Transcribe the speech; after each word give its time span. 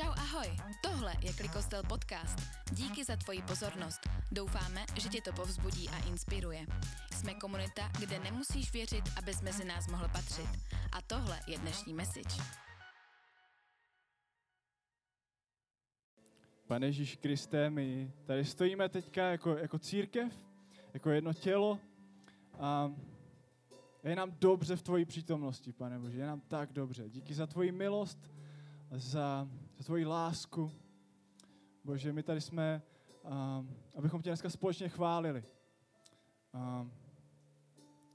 Čau 0.00 0.12
ahoj, 0.16 0.46
tohle 0.82 1.12
je 1.22 1.32
Klikostel 1.32 1.82
podcast. 1.88 2.38
Díky 2.72 3.04
za 3.04 3.16
tvoji 3.16 3.42
pozornost. 3.42 4.00
Doufáme, 4.32 4.84
že 5.02 5.08
tě 5.08 5.20
to 5.20 5.32
povzbudí 5.32 5.88
a 5.88 6.08
inspiruje. 6.08 6.66
Jsme 7.12 7.34
komunita, 7.34 7.90
kde 8.00 8.18
nemusíš 8.18 8.72
věřit, 8.72 9.04
abys 9.16 9.42
mezi 9.42 9.64
nás 9.64 9.88
mohl 9.88 10.08
patřit. 10.12 10.48
A 10.92 11.02
tohle 11.02 11.40
je 11.46 11.58
dnešní 11.58 11.94
message. 11.94 12.42
Pane 16.66 16.86
Ježíš 16.86 17.16
Kriste, 17.16 17.70
my 17.70 18.12
tady 18.24 18.44
stojíme 18.44 18.88
teďka 18.88 19.26
jako, 19.26 19.56
jako 19.56 19.78
církev, 19.78 20.32
jako 20.94 21.10
jedno 21.10 21.32
tělo 21.32 21.78
a 22.58 22.92
je 24.04 24.16
nám 24.16 24.32
dobře 24.38 24.76
v 24.76 24.82
tvoji 24.82 25.04
přítomnosti, 25.04 25.72
pane 25.72 25.98
Bože, 25.98 26.18
je 26.18 26.26
nám 26.26 26.40
tak 26.40 26.72
dobře. 26.72 27.10
Díky 27.10 27.34
za 27.34 27.46
tvoji 27.46 27.72
milost, 27.72 28.30
za, 28.90 29.48
za 29.80 29.84
tvoji 29.84 30.06
lásku. 30.06 30.72
Bože, 31.84 32.12
my 32.12 32.22
tady 32.22 32.40
jsme, 32.40 32.82
a, 33.24 33.64
abychom 33.96 34.22
tě 34.22 34.30
dneska 34.30 34.50
společně 34.50 34.88
chválili. 34.88 35.44
A, 36.52 36.86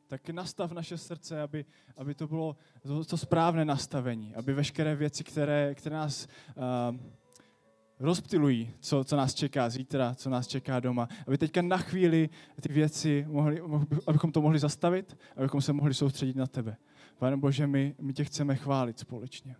tak 0.07 0.29
nastav 0.29 0.71
naše 0.71 0.97
srdce, 0.97 1.41
aby, 1.41 1.65
aby 1.97 2.15
to 2.15 2.27
bylo 2.27 2.55
to, 2.81 3.05
to 3.05 3.17
správné 3.17 3.65
nastavení, 3.65 4.35
aby 4.35 4.53
veškeré 4.53 4.95
věci, 4.95 5.23
které, 5.23 5.75
které 5.75 5.95
nás 5.95 6.27
a, 6.57 6.95
rozptilují, 7.99 8.73
co, 8.79 9.03
co 9.03 9.15
nás 9.15 9.33
čeká 9.33 9.69
zítra, 9.69 10.15
co 10.15 10.29
nás 10.29 10.47
čeká 10.47 10.79
doma. 10.79 11.09
Aby 11.27 11.37
teďka 11.37 11.61
na 11.61 11.77
chvíli 11.77 12.29
ty 12.61 12.73
věci, 12.73 13.25
mohli, 13.27 13.61
abychom 14.07 14.31
to 14.31 14.41
mohli 14.41 14.59
zastavit, 14.59 15.17
abychom 15.35 15.61
se 15.61 15.73
mohli 15.73 15.93
soustředit 15.93 16.35
na 16.35 16.47
tebe. 16.47 16.77
Pane 17.17 17.37
Bože, 17.37 17.67
my, 17.67 17.95
my 17.99 18.13
tě 18.13 18.23
chceme 18.23 18.55
chválit 18.55 18.99
společně. 18.99 19.55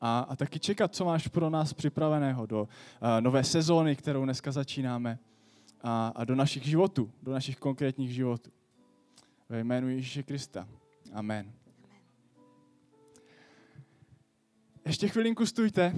A, 0.00 0.20
a 0.20 0.36
taky 0.36 0.60
čekat, 0.60 0.94
co 0.94 1.04
máš 1.04 1.28
pro 1.28 1.50
nás 1.50 1.72
připraveného 1.72 2.46
do 2.46 2.62
uh, 2.62 2.68
nové 3.20 3.44
sezóny, 3.44 3.96
kterou 3.96 4.24
dneska 4.24 4.52
začínáme, 4.52 5.18
a, 5.82 6.12
a 6.16 6.24
do 6.24 6.34
našich 6.34 6.64
životů, 6.64 7.10
do 7.22 7.32
našich 7.32 7.56
konkrétních 7.56 8.14
životů. 8.14 8.50
Ve 9.48 9.60
jménu 9.60 9.88
Ježíše 9.88 10.22
Krista. 10.22 10.68
Amen. 11.12 11.52
Ještě 14.84 15.08
chvilinku 15.08 15.46
stůjte. 15.46 15.94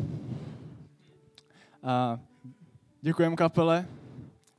A 1.83 2.21
děkujem 3.01 3.37
kapele, 3.37 3.89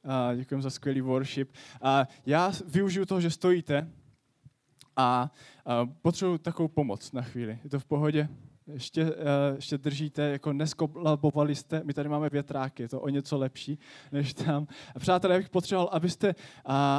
a 0.03 0.36
děkujem 0.36 0.62
za 0.62 0.70
skvělý 0.70 1.02
worship. 1.02 1.52
A 1.81 2.08
já 2.26 2.52
využiju 2.66 3.06
toho, 3.06 3.22
že 3.22 3.30
stojíte 3.30 3.92
a, 4.96 5.31
a 5.66 5.86
potřebuji 5.86 6.38
takovou 6.38 6.68
pomoc 6.68 7.12
na 7.12 7.22
chvíli. 7.22 7.59
Je 7.64 7.70
to 7.70 7.80
v 7.80 7.86
pohodě? 7.86 8.30
Ještě, 8.73 9.03
uh, 9.06 9.12
ještě 9.56 9.78
držíte, 9.78 10.22
jako 10.22 10.53
neskolabovali 10.53 11.56
jste, 11.56 11.81
my 11.84 11.94
tady 11.94 12.09
máme 12.09 12.30
větráky, 12.30 12.84
je 12.84 12.89
to 12.89 13.02
o 13.02 13.09
něco 13.09 13.38
lepší 13.38 13.80
než 14.12 14.34
tam. 14.34 14.67
Přátelé, 15.00 15.34
já 15.34 15.39
bych 15.39 15.50
potřeboval, 15.50 15.89
abyste, 15.92 16.36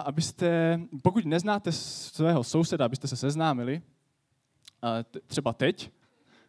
abyste, 0.04 0.80
pokud 1.02 1.24
neznáte 1.24 1.72
svého 1.72 2.44
souseda, 2.44 2.84
abyste 2.84 3.08
se 3.08 3.16
seznámili, 3.16 3.82
třeba 5.26 5.52
teď, 5.52 5.90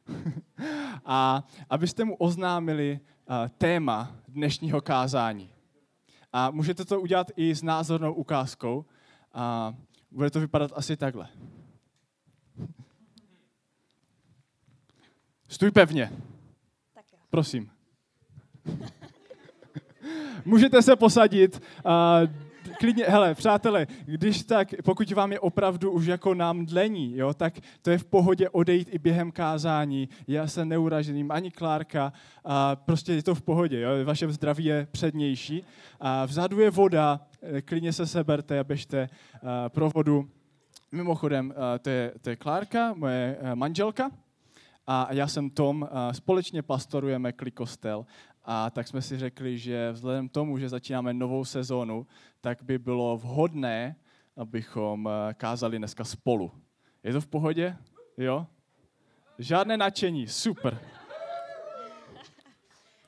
a 1.06 1.48
abyste 1.70 2.06
mu 2.06 2.16
oznámili 2.16 3.00
téma 3.58 4.16
dnešního 4.28 4.82
kázání. 4.82 5.50
A 6.34 6.52
můžete 6.52 6.86
to 6.86 7.02
udělat 7.02 7.28
i 7.36 7.56
s 7.56 7.64
názornou 7.64 8.14
ukázkou. 8.14 8.86
A 9.34 9.74
bude 10.12 10.30
to 10.30 10.40
vypadat 10.40 10.72
asi 10.76 10.98
takhle. 10.98 11.28
Stůj 15.52 15.72
pevně. 15.72 16.12
Tak 16.94 17.06
jo. 17.14 17.20
Prosím. 17.30 17.70
Můžete 20.46 20.82
se 20.82 20.96
posadit. 20.96 21.62
Uh, 21.86 22.30
klidně, 22.80 23.06
hele, 23.08 23.36
přátelé, 23.36 23.88
když 24.06 24.44
tak, 24.44 24.74
pokud 24.84 25.12
vám 25.12 25.32
je 25.32 25.40
opravdu 25.40 25.92
už 25.92 26.06
jako 26.06 26.34
nám 26.34 26.66
dlení, 26.66 27.18
jo, 27.18 27.34
tak 27.34 27.54
to 27.82 27.92
je 27.92 27.98
v 27.98 28.06
pohodě 28.06 28.50
odejít 28.50 28.88
i 28.92 29.00
během 29.00 29.32
kázání. 29.32 30.10
Já 30.28 30.48
se 30.48 30.66
neuražením 30.66 31.32
ani 31.32 31.52
Klárka, 31.52 32.14
a 32.46 32.76
prostě 32.76 33.14
je 33.14 33.24
to 33.24 33.36
v 33.36 33.42
pohodě, 33.42 33.80
jo, 33.80 33.90
vaše 34.06 34.32
zdraví 34.32 34.66
je 34.66 34.88
přednější. 34.92 35.64
A 36.00 36.26
vzadu 36.26 36.60
je 36.60 36.70
voda, 36.70 37.20
eh, 37.42 37.62
klidně 37.62 37.94
se 37.94 38.08
seberte 38.08 38.60
a 38.60 38.64
běžte 38.64 39.10
uh, 39.44 39.50
pro 39.68 39.90
vodu. 39.90 40.30
Mimochodem, 40.92 41.48
uh, 41.50 41.54
to 41.82 41.90
je, 41.90 42.14
to 42.22 42.30
je 42.30 42.36
Klárka, 42.36 42.94
moje 42.94 43.38
manželka, 43.56 44.12
a 44.92 45.08
já 45.12 45.28
jsem 45.28 45.50
Tom, 45.50 45.90
společně 46.12 46.62
pastorujeme 46.62 47.32
Klikostel 47.32 48.06
a 48.44 48.70
tak 48.70 48.88
jsme 48.88 49.02
si 49.02 49.18
řekli, 49.18 49.58
že 49.58 49.92
vzhledem 49.92 50.30
k 50.30 50.32
tomu, 50.32 50.58
že 50.58 50.70
začínáme 50.70 51.14
novou 51.14 51.46
sezónu, 51.46 52.08
tak 52.42 52.64
by 52.64 52.80
bylo 52.80 53.18
vhodné, 53.18 53.96
abychom 54.38 55.10
kázali 55.34 55.78
dneska 55.78 56.04
spolu. 56.04 56.52
Je 57.04 57.14
to 57.14 57.22
v 57.22 57.28
pohodě? 57.28 57.78
Jo? 58.18 58.48
Žádné 59.40 59.78
nadšení, 59.78 60.28
super. 60.28 60.80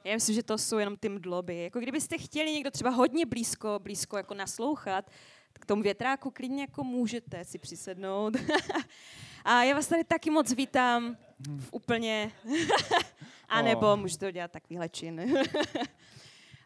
Já 0.04 0.14
myslím, 0.14 0.36
že 0.36 0.44
to 0.44 0.58
jsou 0.58 0.78
jenom 0.78 0.98
ty 0.98 1.10
mdloby. 1.10 1.64
Jako 1.64 1.80
kdybyste 1.80 2.18
chtěli 2.18 2.52
někdo 2.52 2.72
třeba 2.72 2.90
hodně 2.90 3.26
blízko, 3.26 3.80
blízko 3.84 4.18
jako 4.18 4.34
naslouchat, 4.34 5.12
k 5.54 5.66
tomu 5.66 5.82
větráku 5.82 6.32
klidně 6.32 6.62
jako 6.62 6.84
můžete 6.84 7.46
si 7.46 7.58
přisednout. 7.58 8.34
A 9.46 9.64
já 9.64 9.76
vás 9.76 9.88
tady 9.88 10.04
taky 10.04 10.30
moc 10.30 10.54
vítám 10.54 11.18
v 11.60 11.70
úplně... 11.72 12.32
A 13.50 13.62
nebo 13.62 13.94
Oh. 13.94 14.00
můžete 14.00 14.28
udělat 14.28 14.52
takovýhle 14.52 14.90
čin. 14.90 15.38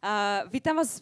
a 0.01 0.43
vítám 0.51 0.75
vás, 0.75 1.01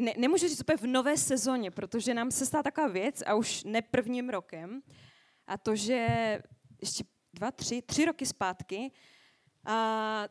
ne, 0.00 0.12
nemůžu 0.16 0.48
říct 0.48 0.60
úplně 0.60 0.76
v 0.76 0.86
nové 0.86 1.16
sezóně, 1.16 1.70
protože 1.70 2.14
nám 2.14 2.30
se 2.30 2.46
stala 2.46 2.62
taková 2.62 2.88
věc 2.88 3.22
a 3.26 3.34
už 3.34 3.64
ne 3.64 3.82
prvním 3.82 4.28
rokem. 4.28 4.82
A 5.46 5.58
to, 5.58 5.76
že 5.76 6.06
ještě 6.80 7.04
dva, 7.34 7.50
tři, 7.50 7.82
tři 7.82 8.04
roky 8.04 8.26
zpátky 8.26 8.92
a 9.64 10.28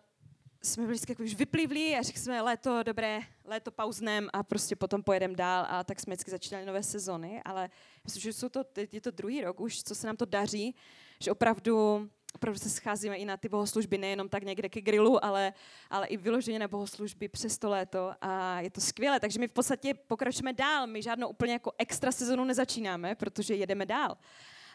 jsme 0.64 0.84
byli 0.84 0.94
vždycky 0.94 1.12
jako 1.12 1.24
už 1.24 1.36
vyplivlí 1.36 1.96
a 1.96 2.02
řekli 2.02 2.22
jsme 2.22 2.42
léto, 2.42 2.84
dobré, 2.84 3.20
léto 3.46 3.72
pauznem 3.72 4.30
a 4.34 4.44
prostě 4.44 4.76
potom 4.76 5.04
pojedeme 5.04 5.36
dál 5.36 5.66
a 5.70 5.84
tak 5.84 6.00
jsme 6.00 6.14
vždycky 6.14 6.32
začínali 6.32 6.66
nové 6.66 6.84
sezony, 6.84 7.42
ale 7.46 7.70
myslím, 8.04 8.22
že 8.22 8.34
jsou 8.34 8.50
to, 8.50 8.64
je 8.92 9.02
to 9.02 9.12
druhý 9.12 9.42
rok 9.42 9.60
už, 9.60 9.84
co 9.84 9.96
se 9.96 10.08
nám 10.08 10.18
to 10.18 10.26
daří, 10.26 10.76
že 11.22 11.32
opravdu, 11.32 12.10
opravdu 12.38 12.60
se 12.60 12.70
scházíme 12.70 13.16
i 13.16 13.26
na 13.26 13.38
ty 13.38 13.50
bohoslužby, 13.50 13.98
nejenom 13.98 14.30
tak 14.30 14.44
někde 14.44 14.70
ke 14.70 14.82
grilu, 14.82 15.26
ale, 15.26 15.54
ale 15.90 16.08
i 16.08 16.18
vyloženě 16.18 16.60
na 16.60 16.68
bohoslužby 16.68 17.28
přes 17.28 17.58
to 17.58 17.70
léto 17.70 18.14
a 18.22 18.62
je 18.62 18.70
to 18.70 18.82
skvělé, 18.82 19.20
takže 19.20 19.40
my 19.40 19.48
v 19.48 19.52
podstatě 19.52 19.94
pokračujeme 19.94 20.54
dál, 20.54 20.88
my 20.88 21.02
žádnou 21.02 21.28
úplně 21.28 21.54
jako 21.54 21.72
extra 21.78 22.12
sezonu 22.12 22.46
nezačínáme, 22.46 23.16
protože 23.16 23.56
jedeme 23.56 23.86
dál. 23.86 24.18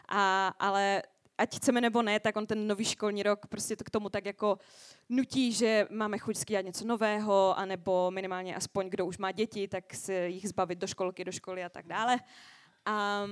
A, 0.09 0.47
ale 0.59 1.03
ať 1.37 1.55
chceme 1.55 1.81
nebo 1.81 2.01
ne, 2.01 2.19
tak 2.19 2.35
on 2.35 2.47
ten 2.47 2.67
nový 2.67 2.85
školní 2.85 3.23
rok 3.23 3.47
prostě 3.47 3.75
to 3.75 3.83
k 3.83 3.89
tomu 3.89 4.09
tak 4.09 4.25
jako 4.25 4.59
nutí, 5.09 5.51
že 5.53 5.87
máme 5.89 6.17
chuť 6.17 6.45
dělat 6.45 6.65
něco 6.65 6.85
nového, 6.85 7.57
anebo 7.57 8.11
minimálně 8.11 8.55
aspoň 8.55 8.89
kdo 8.89 9.05
už 9.05 9.17
má 9.17 9.31
děti, 9.31 9.67
tak 9.67 9.93
se 9.93 10.27
jich 10.27 10.49
zbavit 10.49 10.79
do 10.79 10.87
školky, 10.87 11.25
do 11.25 11.31
školy 11.31 11.63
a 11.63 11.69
tak 11.69 11.87
dále. 11.87 12.19
A 12.85 13.25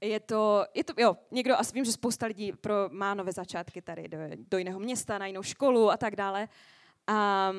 je 0.00 0.20
to, 0.20 0.64
je 0.74 0.84
to, 0.84 0.92
jo, 0.96 1.16
někdo, 1.30 1.56
asi 1.56 1.72
vím, 1.72 1.84
že 1.84 1.92
spousta 1.92 2.26
lidí 2.26 2.52
pro, 2.52 2.74
má 2.90 3.14
nové 3.14 3.32
začátky 3.32 3.82
tady 3.82 4.08
do, 4.08 4.18
do 4.50 4.58
jiného 4.58 4.80
města, 4.80 5.18
na 5.18 5.26
jinou 5.26 5.42
školu 5.42 5.90
a 5.90 5.96
tak 5.96 6.16
dále. 6.16 6.48
A, 7.06 7.52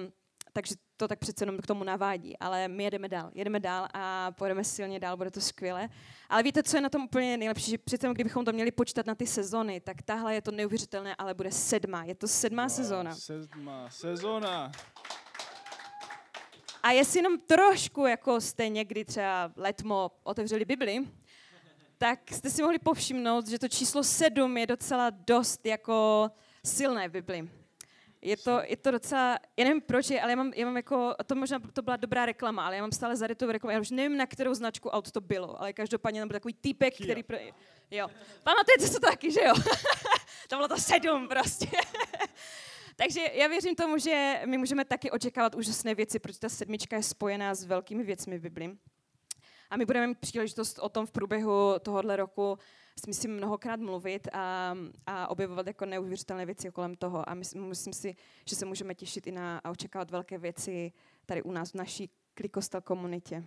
takže 0.54 0.76
to 0.98 1.08
tak 1.08 1.20
přece 1.20 1.44
jenom 1.44 1.58
k 1.58 1.68
tomu 1.68 1.84
navádí. 1.84 2.38
Ale 2.38 2.68
my 2.68 2.84
jedeme 2.84 3.10
dál, 3.10 3.32
jedeme 3.34 3.60
dál 3.60 3.88
a 3.94 4.32
pojedeme 4.32 4.64
silně 4.64 5.00
dál, 5.00 5.18
bude 5.18 5.32
to 5.32 5.42
skvělé. 5.42 5.90
Ale 6.30 6.44
víte, 6.44 6.64
co 6.64 6.78
je 6.78 6.82
na 6.82 6.90
tom 6.90 7.04
úplně 7.04 7.38
nejlepší, 7.38 7.72
že 7.72 7.78
přece 7.78 8.06
jenom 8.06 8.14
kdybychom 8.14 8.46
to 8.46 8.52
měli 8.52 8.72
počítat 8.72 9.06
na 9.06 9.16
ty 9.16 9.28
sezony, 9.28 9.82
tak 9.82 10.02
tahle 10.02 10.34
je 10.34 10.42
to 10.42 10.52
neuvěřitelné, 10.52 11.16
ale 11.16 11.34
bude 11.34 11.52
sedma. 11.52 12.04
Je 12.04 12.16
to 12.16 12.28
sedmá 12.28 12.70
sezóna. 12.70 13.16
Sedma 13.16 13.90
sezóna. 13.90 14.72
A 16.84 16.92
jestli 16.92 17.20
jenom 17.20 17.40
trošku, 17.40 18.06
jako 18.06 18.42
jste 18.42 18.70
někdy 18.70 19.06
třeba 19.06 19.52
letmo 19.56 20.12
otevřeli 20.24 20.66
Bibli, 20.66 21.00
tak 22.02 22.32
jste 22.32 22.50
si 22.50 22.62
mohli 22.62 22.80
povšimnout, 22.80 23.48
že 23.48 23.60
to 23.60 23.68
číslo 23.68 24.04
sedm 24.04 24.58
je 24.58 24.68
docela 24.68 25.10
dost 25.10 25.66
jako 25.66 26.30
silné 26.66 27.10
v 27.10 27.12
Bibli. 27.12 27.50
Je 28.22 28.38
to, 28.38 28.62
je 28.64 28.78
to 28.78 28.92
docela, 28.92 29.40
já 29.58 29.64
nevím 29.64 29.82
proč, 29.82 30.12
ale 30.12 30.32
já 30.32 30.36
mám, 30.36 30.52
já 30.56 30.66
mám 30.66 30.76
jako, 30.78 31.16
to 31.26 31.36
možná 31.36 31.60
to 31.74 31.82
byla 31.82 31.98
dobrá 31.98 32.26
reklama, 32.26 32.66
ale 32.66 32.76
já 32.76 32.82
mám 32.82 32.92
stále 32.92 33.18
tady 33.18 33.36
tu 33.36 33.52
reklamu, 33.52 33.72
já 33.72 33.80
už 33.80 33.92
nevím, 33.92 34.18
na 34.18 34.26
kterou 34.26 34.54
značku 34.54 34.90
aut 34.90 35.12
to 35.12 35.22
bylo, 35.22 35.62
ale 35.62 35.74
každopádně 35.74 36.22
tam 36.22 36.28
byl 36.28 36.36
takový 36.36 36.54
týpek, 36.54 36.96
Kia. 36.96 37.06
který, 37.06 37.24
pro, 37.24 37.38
jo, 37.92 38.08
pamatujete 38.44 38.88
se 38.88 39.00
to 39.00 39.00
taky, 39.00 39.32
že 39.32 39.42
jo? 39.44 39.54
to 40.50 40.56
bylo 40.56 40.68
to 40.68 40.78
sedm 40.78 41.28
prostě. 41.28 41.68
Takže 42.96 43.22
já 43.34 43.48
věřím 43.48 43.76
tomu, 43.76 43.98
že 43.98 44.42
my 44.46 44.58
můžeme 44.58 44.86
taky 44.86 45.12
očekávat 45.12 45.56
úžasné 45.56 45.96
věci, 45.96 46.20
protože 46.20 46.40
ta 46.40 46.50
sedmička 46.50 46.96
je 46.96 47.04
spojená 47.04 47.56
s 47.56 47.64
velkými 47.64 48.04
věcmi 48.04 48.38
v 48.38 48.42
Bibli. 48.42 48.78
A 49.72 49.78
my 49.78 49.86
budeme 49.86 50.08
mít 50.08 50.20
příležitost 50.20 50.80
o 50.80 50.90
tom 50.90 51.06
v 51.06 51.12
průběhu 51.12 51.74
tohohle 51.82 52.16
roku 52.16 52.58
si 53.00 53.08
myslím 53.08 53.38
mnohokrát 53.38 53.80
mluvit 53.80 54.28
a, 54.34 54.76
a 55.06 55.28
objevovat 55.28 55.68
jako 55.68 55.86
neuvěřitelné 55.86 56.46
věci 56.46 56.72
kolem 56.72 56.96
toho. 56.96 57.30
A 57.30 57.34
myslím, 57.34 57.68
myslím 57.68 57.94
si, 57.94 58.16
že 58.50 58.56
se 58.56 58.66
můžeme 58.66 58.96
těšit 58.96 59.28
i 59.28 59.32
na 59.32 59.58
a 59.58 59.70
očekávat 59.70 60.12
velké 60.12 60.38
věci 60.38 60.92
tady 61.26 61.44
u 61.44 61.52
nás 61.52 61.72
v 61.72 61.76
naší 61.76 62.10
klikostel 62.34 62.82
komunitě. 62.82 63.44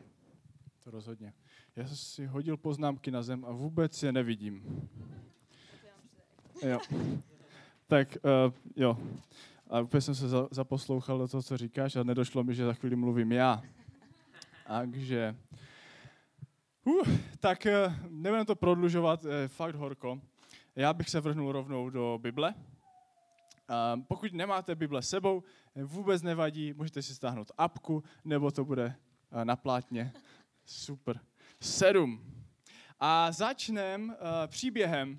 To 0.84 0.90
rozhodně. 0.90 1.32
Já 1.76 1.86
jsem 1.86 1.96
si 1.96 2.26
hodil 2.26 2.56
poznámky 2.56 3.10
na 3.10 3.22
zem 3.22 3.44
a 3.44 3.52
vůbec 3.52 4.02
je 4.02 4.12
nevidím. 4.12 4.88
Jo. 6.62 6.78
Tak 7.86 8.16
uh, 8.46 8.52
jo. 8.76 8.98
A 9.70 9.80
úplně 9.80 10.00
jsem 10.00 10.14
se 10.14 10.28
za, 10.28 10.48
zaposlouchal 10.50 11.18
do 11.18 11.28
toho, 11.28 11.42
co 11.42 11.56
říkáš 11.56 11.96
a 11.96 12.02
nedošlo 12.02 12.44
mi, 12.44 12.54
že 12.54 12.64
za 12.64 12.72
chvíli 12.72 12.96
mluvím 12.96 13.32
já. 13.32 13.62
Takže... 14.66 15.36
Uh, 16.84 17.08
tak 17.40 17.66
uh, 17.66 17.94
nebudeme 18.08 18.44
to 18.44 18.54
prodlužovat, 18.54 19.24
je 19.24 19.48
fakt 19.48 19.74
horko. 19.74 20.20
Já 20.76 20.92
bych 20.92 21.10
se 21.10 21.20
vrhnul 21.20 21.52
rovnou 21.52 21.90
do 21.90 22.18
Bible. 22.22 22.54
Uh, 22.54 24.02
pokud 24.08 24.32
nemáte 24.32 24.74
Bible 24.74 25.02
sebou, 25.02 25.42
vůbec 25.74 26.22
nevadí, 26.22 26.72
můžete 26.72 27.02
si 27.02 27.14
stáhnout 27.14 27.52
apku, 27.58 28.04
nebo 28.24 28.50
to 28.50 28.64
bude 28.64 28.96
na 29.44 29.56
plátně. 29.56 30.12
Super. 30.64 31.20
Sedm. 31.60 32.24
A 33.00 33.32
začneme 33.32 34.16
příběhem. 34.46 35.18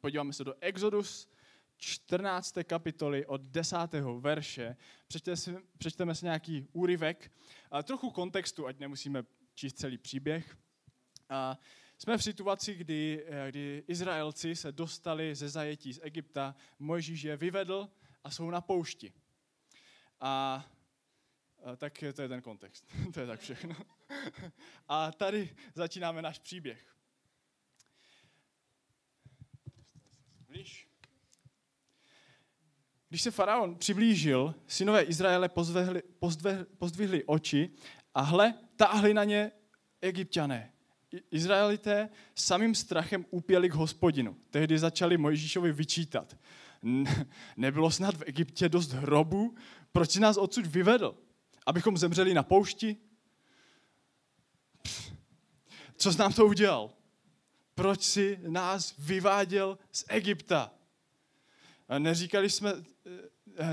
Podíváme 0.00 0.32
se 0.32 0.44
do 0.44 0.54
Exodus 0.60 1.28
14. 1.76 2.54
kapitoly 2.64 3.26
od 3.26 3.40
10. 3.40 3.76
verše. 4.18 4.76
Přečteme 5.08 5.36
si, 5.36 5.56
přečteme 5.78 6.14
si 6.14 6.24
nějaký 6.24 6.66
úryvek, 6.72 7.32
trochu 7.82 8.10
kontextu, 8.10 8.66
ať 8.66 8.78
nemusíme 8.78 9.24
číst 9.60 9.78
celý 9.78 9.98
příběh. 9.98 10.56
Uh, 11.30 11.56
jsme 11.98 12.18
v 12.18 12.22
situaci, 12.22 12.74
kdy, 12.74 13.26
kdy 13.48 13.84
Izraelci 13.88 14.56
se 14.56 14.72
dostali 14.72 15.34
ze 15.34 15.48
zajetí 15.48 15.92
z 15.92 16.00
Egypta, 16.02 16.54
Mojžíš 16.78 17.22
je 17.22 17.36
vyvedl 17.36 17.88
a 18.24 18.30
jsou 18.30 18.50
na 18.50 18.60
poušti. 18.60 19.12
A, 20.20 20.66
a 21.64 21.76
tak 21.76 21.98
to 22.14 22.22
je 22.22 22.28
ten 22.28 22.42
kontext. 22.42 22.86
to 23.14 23.20
je 23.20 23.26
tak 23.26 23.40
všechno. 23.40 23.76
a 24.88 25.12
tady 25.12 25.56
začínáme 25.74 26.22
náš 26.22 26.38
příběh. 26.38 26.96
Blíž. 30.48 30.89
Když 33.10 33.22
se 33.22 33.30
faraon 33.30 33.76
přiblížil, 33.76 34.54
synové 34.66 35.02
Izraele 35.02 35.48
pozdvihli, 35.48 36.02
pozdvihli 36.78 37.24
oči 37.24 37.70
a 38.14 38.20
hle, 38.20 38.54
táhli 38.76 39.14
na 39.14 39.24
ně 39.24 39.52
egyptiané. 40.00 40.72
Izraelité 41.30 42.08
samým 42.34 42.74
strachem 42.74 43.26
úpěli 43.30 43.68
k 43.68 43.74
hospodinu. 43.74 44.36
Tehdy 44.50 44.78
začali 44.78 45.16
Mojžíšovi 45.16 45.72
vyčítat. 45.72 46.36
Nebylo 47.56 47.90
snad 47.90 48.14
v 48.14 48.22
Egyptě 48.26 48.68
dost 48.68 48.90
hrobů? 48.90 49.54
Proč 49.92 50.16
nás 50.16 50.36
odsud 50.36 50.66
vyvedl? 50.66 51.18
Abychom 51.66 51.96
zemřeli 51.96 52.34
na 52.34 52.42
poušti? 52.42 52.96
Co 55.96 56.12
jsi 56.12 56.18
nám 56.18 56.32
to 56.32 56.46
udělal? 56.46 56.90
Proč 57.74 58.02
si 58.02 58.38
nás 58.48 58.94
vyváděl 58.98 59.78
z 59.92 60.04
Egypta? 60.08 60.74
Neříkali 61.98 62.50
jsme, 62.50 62.72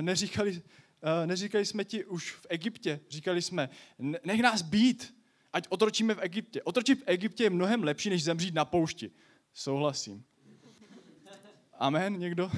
neříkali, 0.02 0.62
eh, 1.02 1.28
neříkali 1.28 1.66
jsme 1.66 1.84
ti 1.84 2.06
už 2.06 2.32
v 2.32 2.46
Egyptě, 2.50 3.00
říkali 3.10 3.42
jsme, 3.42 3.70
nech 4.00 4.42
nás 4.42 4.62
být, 4.62 5.16
ať 5.54 5.68
otročíme 5.70 6.14
v 6.14 6.20
Egyptě. 6.20 6.64
Otročit 6.64 7.00
v 7.00 7.04
Egyptě 7.06 7.44
je 7.44 7.50
mnohem 7.50 7.84
lepší, 7.84 8.10
než 8.10 8.24
zemřít 8.24 8.54
na 8.54 8.66
poušti. 8.66 9.12
Souhlasím. 9.54 10.24
Amen, 11.74 12.20
někdo? 12.20 12.52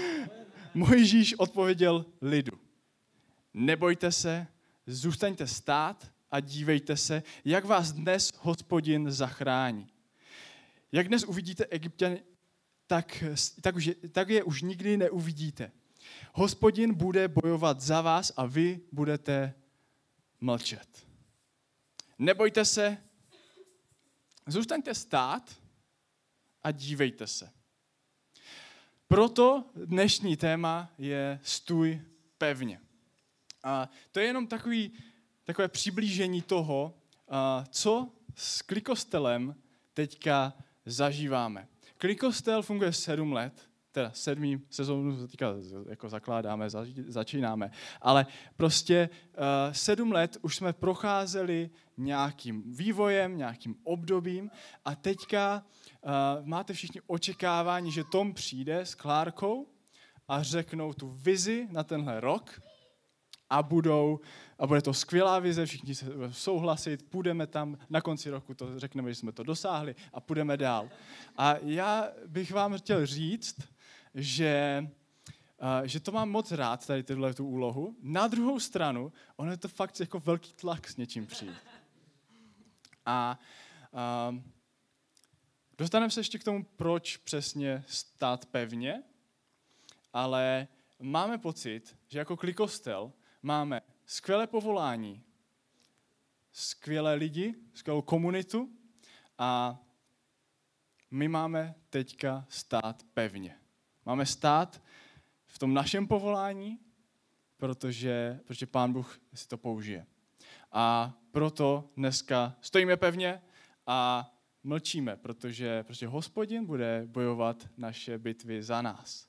Mojžíš 0.74 1.34
odpověděl 1.34 2.06
lidu. 2.22 2.58
Nebojte 3.54 4.12
se, 4.12 4.46
zůstaňte 4.86 5.46
stát 5.46 6.12
a 6.30 6.40
dívejte 6.40 6.96
se, 6.96 7.22
jak 7.44 7.64
vás 7.64 7.92
dnes 7.92 8.32
hospodin 8.38 9.10
zachrání. 9.10 9.86
Jak 10.92 11.08
dnes 11.08 11.24
uvidíte 11.24 11.66
Egyptěny, 11.70 12.22
tak, 12.86 13.24
tak, 13.60 13.74
tak 14.12 14.28
je 14.28 14.42
už 14.42 14.62
nikdy 14.62 14.96
neuvidíte. 14.96 15.72
Hospodin 16.32 16.94
bude 16.94 17.28
bojovat 17.28 17.80
za 17.80 18.00
vás 18.00 18.32
a 18.36 18.46
vy 18.46 18.80
budete 18.92 19.54
mlčet. 20.40 21.06
Nebojte 22.18 22.64
se, 22.64 22.98
zůstaňte 24.46 24.94
stát 24.94 25.56
a 26.62 26.70
dívejte 26.70 27.26
se. 27.26 27.50
Proto 29.08 29.64
dnešní 29.74 30.36
téma 30.36 30.92
je 30.98 31.40
stůj 31.42 32.02
pevně. 32.38 32.80
A 33.64 33.88
to 34.12 34.20
je 34.20 34.26
jenom 34.26 34.46
takový, 34.46 34.92
takové 35.44 35.68
přiblížení 35.68 36.42
toho, 36.42 36.98
co 37.70 38.12
s 38.34 38.62
klikostelem 38.62 39.54
teďka 39.94 40.54
zažíváme. 40.86 41.68
Klikostel 41.98 42.62
funguje 42.62 42.92
sedm 42.92 43.32
let 43.32 43.70
teda 43.96 44.10
sedmý 44.14 44.60
sezónu 44.70 45.26
teďka 45.26 45.54
jako 45.88 46.08
zakládáme, 46.08 46.70
začínáme, 47.08 47.70
ale 48.00 48.26
prostě 48.56 49.08
uh, 49.12 49.72
sedm 49.72 50.12
let 50.12 50.36
už 50.42 50.56
jsme 50.56 50.72
procházeli 50.72 51.70
nějakým 51.96 52.62
vývojem, 52.76 53.38
nějakým 53.38 53.76
obdobím 53.84 54.50
a 54.84 54.94
teďka 54.94 55.64
uh, 55.64 56.10
máte 56.46 56.72
všichni 56.72 57.00
očekávání, 57.06 57.92
že 57.92 58.04
Tom 58.04 58.34
přijde 58.34 58.80
s 58.80 58.94
Klárkou 58.94 59.66
a 60.28 60.42
řeknou 60.42 60.92
tu 60.92 61.08
vizi 61.08 61.68
na 61.70 61.84
tenhle 61.84 62.20
rok 62.20 62.60
a 63.50 63.62
budou, 63.62 64.20
a 64.58 64.66
bude 64.66 64.82
to 64.82 64.94
skvělá 64.94 65.38
vize, 65.38 65.66
všichni 65.66 65.94
se 65.94 66.06
souhlasit, 66.30 67.02
půjdeme 67.10 67.46
tam, 67.46 67.78
na 67.90 68.00
konci 68.00 68.30
roku 68.30 68.54
to 68.54 68.78
řekneme, 68.80 69.08
že 69.10 69.14
jsme 69.14 69.32
to 69.32 69.42
dosáhli 69.42 69.94
a 70.12 70.20
půjdeme 70.20 70.56
dál. 70.56 70.88
A 71.36 71.54
já 71.62 72.08
bych 72.26 72.52
vám 72.52 72.78
chtěl 72.78 73.06
říct, 73.06 73.75
že, 74.16 74.86
uh, 75.62 75.86
že 75.86 76.00
to 76.00 76.12
mám 76.12 76.30
moc 76.30 76.52
rád, 76.52 76.86
tady 76.86 77.02
tyhle 77.02 77.34
tu 77.34 77.46
úlohu. 77.46 77.96
Na 78.02 78.26
druhou 78.26 78.60
stranu, 78.60 79.12
ono 79.36 79.50
je 79.50 79.56
to 79.56 79.68
fakt 79.68 80.00
jako 80.00 80.20
velký 80.20 80.52
tlak 80.52 80.88
s 80.88 80.96
něčím 80.96 81.26
přijít. 81.26 81.56
A 83.06 83.38
uh, 83.92 84.38
dostaneme 85.78 86.10
se 86.10 86.20
ještě 86.20 86.38
k 86.38 86.44
tomu, 86.44 86.64
proč 86.64 87.16
přesně 87.16 87.84
stát 87.86 88.46
pevně, 88.46 89.02
ale 90.12 90.68
máme 90.98 91.38
pocit, 91.38 91.96
že 92.08 92.18
jako 92.18 92.36
klikostel 92.36 93.12
máme 93.42 93.82
skvělé 94.06 94.46
povolání, 94.46 95.22
skvělé 96.52 97.14
lidi, 97.14 97.54
skvělou 97.74 98.02
komunitu 98.02 98.70
a 99.38 99.78
my 101.10 101.28
máme 101.28 101.74
teďka 101.90 102.46
stát 102.48 103.02
pevně. 103.14 103.58
Máme 104.06 104.26
stát 104.26 104.82
v 105.46 105.58
tom 105.58 105.74
našem 105.74 106.06
povolání, 106.06 106.78
protože, 107.56 108.40
protože 108.44 108.66
Pán 108.66 108.92
Bůh 108.92 109.20
si 109.34 109.48
to 109.48 109.58
použije. 109.58 110.06
A 110.72 111.12
proto 111.30 111.90
dneska 111.96 112.56
stojíme 112.60 112.96
pevně 112.96 113.42
a 113.86 114.30
mlčíme, 114.62 115.16
protože, 115.16 115.82
protože 115.82 116.06
hospodin 116.06 116.66
bude 116.66 117.02
bojovat 117.06 117.68
naše 117.76 118.18
bitvy 118.18 118.62
za 118.62 118.82
nás. 118.82 119.28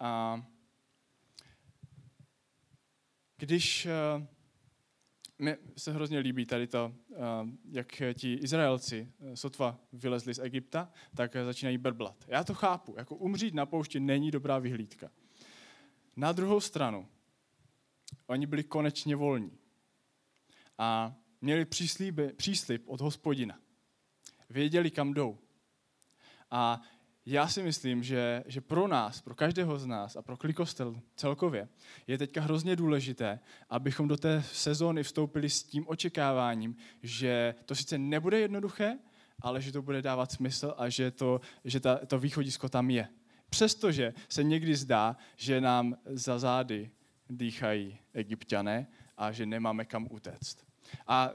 A 0.00 0.42
když 3.36 3.88
mi 5.38 5.56
se 5.76 5.92
hrozně 5.92 6.18
líbí 6.18 6.46
tady 6.46 6.66
to, 6.66 6.94
eh, 7.12 7.16
jak 7.70 8.02
ti 8.14 8.34
Izraelci 8.34 9.12
eh, 9.20 9.36
sotva 9.36 9.78
vylezli 9.92 10.34
z 10.34 10.38
Egypta, 10.38 10.92
tak 11.14 11.36
začínají 11.44 11.78
brblat. 11.78 12.24
Já 12.28 12.44
to 12.44 12.54
chápu, 12.54 12.94
jako 12.96 13.16
umřít 13.16 13.54
na 13.54 13.66
poušti 13.66 14.00
není 14.00 14.30
dobrá 14.30 14.58
vyhlídka. 14.58 15.10
Na 16.16 16.32
druhou 16.32 16.60
stranu, 16.60 17.08
oni 18.26 18.46
byli 18.46 18.64
konečně 18.64 19.16
volní 19.16 19.58
a 20.78 21.14
měli 21.40 21.64
příslip, 21.64 22.20
příslip 22.36 22.82
od 22.86 23.00
hospodina. 23.00 23.58
Věděli, 24.50 24.90
kam 24.90 25.14
jdou. 25.14 25.38
A 26.50 26.82
já 27.26 27.48
si 27.48 27.62
myslím, 27.62 28.02
že, 28.02 28.44
že 28.46 28.60
pro 28.60 28.88
nás, 28.88 29.20
pro 29.20 29.34
každého 29.34 29.78
z 29.78 29.86
nás 29.86 30.16
a 30.16 30.22
pro 30.22 30.36
klikostel 30.36 31.00
celkově 31.16 31.68
je 32.06 32.18
teďka 32.18 32.40
hrozně 32.40 32.76
důležité, 32.76 33.40
abychom 33.70 34.08
do 34.08 34.16
té 34.16 34.42
sezóny 34.52 35.02
vstoupili 35.02 35.50
s 35.50 35.62
tím 35.62 35.84
očekáváním, 35.88 36.76
že 37.02 37.54
to 37.64 37.74
sice 37.74 37.98
nebude 37.98 38.40
jednoduché, 38.40 38.98
ale 39.40 39.60
že 39.60 39.72
to 39.72 39.82
bude 39.82 40.02
dávat 40.02 40.32
smysl 40.32 40.74
a 40.78 40.88
že 40.88 41.10
to, 41.10 41.40
že 41.64 41.80
ta, 41.80 42.06
to 42.06 42.18
východisko 42.18 42.68
tam 42.68 42.90
je. 42.90 43.08
Přestože 43.50 44.14
se 44.28 44.44
někdy 44.44 44.76
zdá, 44.76 45.16
že 45.36 45.60
nám 45.60 45.96
za 46.04 46.38
zády 46.38 46.90
dýchají 47.30 47.98
egyptiané 48.14 48.86
a 49.16 49.32
že 49.32 49.46
nemáme 49.46 49.84
kam 49.84 50.08
utéct. 50.10 50.66
A 51.06 51.32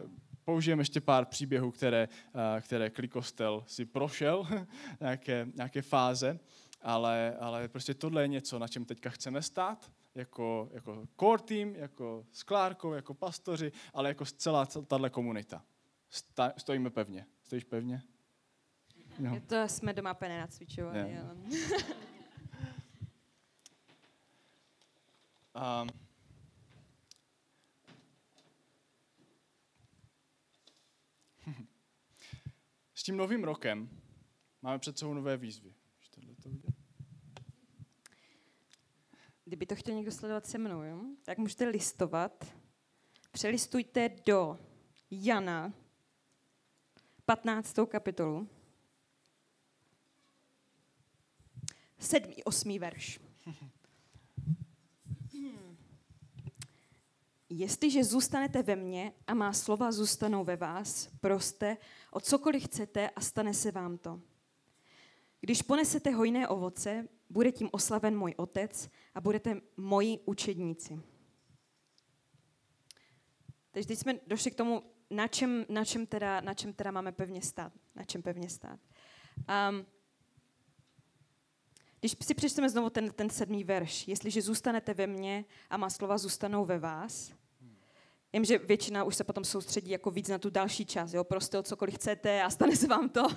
použijeme 0.51 0.81
ještě 0.81 1.01
pár 1.01 1.25
příběhů, 1.25 1.71
které, 1.71 2.07
uh, 2.07 2.41
které 2.61 2.89
Klikostel 2.89 3.63
si 3.67 3.85
prošel, 3.85 4.47
nějaké, 4.99 5.47
nějaké 5.55 5.81
fáze, 5.81 6.39
ale, 6.81 7.37
ale 7.39 7.67
prostě 7.67 7.93
tohle 7.93 8.21
je 8.21 8.27
něco, 8.27 8.59
na 8.59 8.67
čem 8.67 8.85
teďka 8.85 9.09
chceme 9.09 9.41
stát, 9.41 9.91
jako, 10.15 10.69
jako 10.73 11.07
core 11.19 11.41
team, 11.43 11.75
jako 11.75 12.25
s 12.31 12.43
Klárkou, 12.43 12.93
jako 12.93 13.13
pastoři, 13.13 13.71
ale 13.93 14.09
jako 14.09 14.25
celá 14.25 14.65
tahle 14.65 15.09
komunita. 15.09 15.63
Sta, 16.09 16.53
stojíme 16.57 16.89
pevně. 16.89 17.25
Stojíš 17.43 17.63
pevně? 17.63 18.01
Jo. 19.19 19.41
To 19.47 19.67
jsme 19.67 19.93
doma 19.93 20.13
pene 20.13 20.39
nacvičovali. 20.39 21.17
Ale... 21.17 21.35
um, 25.83 25.89
S 32.95 33.03
tím 33.03 33.17
novým 33.17 33.43
rokem 33.43 33.89
máme 34.61 34.79
před 34.79 34.97
sebou 34.97 35.13
nové 35.13 35.37
výzvy. 35.37 35.73
Kdyby 39.45 39.65
to 39.65 39.75
chtěl 39.75 39.95
někdo 39.95 40.11
sledovat 40.11 40.45
se 40.45 40.57
mnou, 40.57 40.83
jo? 40.83 41.01
tak 41.23 41.37
můžete 41.37 41.67
listovat. 41.67 42.55
Přelistujte 43.31 44.09
do 44.25 44.59
Jana 45.11 45.73
15. 47.25 47.75
kapitolu. 47.87 48.49
Sedmý, 51.99 52.43
osmý 52.43 52.79
verš. 52.79 53.19
Jestliže 57.53 58.03
zůstanete 58.03 58.63
ve 58.63 58.75
mně 58.75 59.13
a 59.27 59.33
má 59.33 59.53
slova 59.53 59.91
zůstanou 59.91 60.43
ve 60.43 60.55
vás, 60.55 61.09
proste 61.21 61.77
o 62.11 62.19
cokoliv 62.19 62.63
chcete 62.63 63.09
a 63.09 63.21
stane 63.21 63.53
se 63.53 63.71
vám 63.71 63.97
to. 63.97 64.21
Když 65.41 65.61
ponesete 65.61 66.11
hojné 66.11 66.47
ovoce, 66.47 67.07
bude 67.29 67.51
tím 67.51 67.69
oslaven 67.71 68.17
můj 68.17 68.33
otec 68.37 68.89
a 69.15 69.21
budete 69.21 69.61
moji 69.77 70.19
učedníci. 70.25 71.01
Takže 73.71 73.87
teď 73.87 73.99
jsme 73.99 74.19
došli 74.27 74.51
k 74.51 74.55
tomu, 74.55 74.83
na 75.09 75.27
čem, 75.27 75.65
na 75.69 75.85
čem, 75.85 76.05
teda, 76.05 76.41
na 76.41 76.53
čem 76.53 76.73
teda 76.73 76.91
máme 76.91 77.11
pevně 77.11 77.41
stát. 77.41 77.73
Na 77.95 78.03
čem 78.03 78.21
pevně 78.21 78.49
stát. 78.49 78.79
Um, 79.69 79.85
když 81.99 82.15
si 82.21 82.33
přečteme 82.33 82.69
znovu 82.69 82.89
ten, 82.89 83.11
ten 83.11 83.29
sedmý 83.29 83.63
verš, 83.63 84.07
jestliže 84.07 84.41
zůstanete 84.41 84.93
ve 84.93 85.07
mně 85.07 85.45
a 85.69 85.77
má 85.77 85.89
slova 85.89 86.17
zůstanou 86.17 86.65
ve 86.65 86.79
vás, 86.79 87.40
Vím, 88.33 88.45
že 88.45 88.57
většina 88.57 89.03
už 89.03 89.15
se 89.15 89.23
potom 89.23 89.43
soustředí 89.43 89.91
jako 89.91 90.11
víc 90.11 90.27
na 90.27 90.37
tu 90.37 90.49
další 90.49 90.85
část, 90.85 91.13
jo, 91.13 91.23
prostě 91.23 91.57
o 91.57 91.63
cokoliv 91.63 91.95
chcete 91.95 92.43
a 92.43 92.49
stane 92.49 92.75
se 92.75 92.87
vám 92.87 93.09
to. 93.09 93.23
Um, 93.23 93.35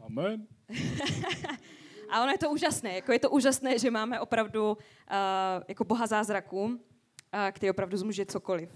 Amen. 0.06 0.46
a 2.10 2.22
ono 2.22 2.32
je 2.32 2.38
to 2.38 2.50
úžasné, 2.50 2.94
jako 2.94 3.12
je 3.12 3.18
to 3.18 3.30
úžasné, 3.30 3.78
že 3.78 3.90
máme 3.90 4.20
opravdu 4.20 4.70
uh, 4.72 4.76
jako 5.68 5.84
boha 5.84 6.06
zázraků, 6.06 6.64
uh, 6.64 6.76
který 7.52 7.70
opravdu 7.70 7.96
zmůže 7.96 8.26
cokoliv. 8.26 8.70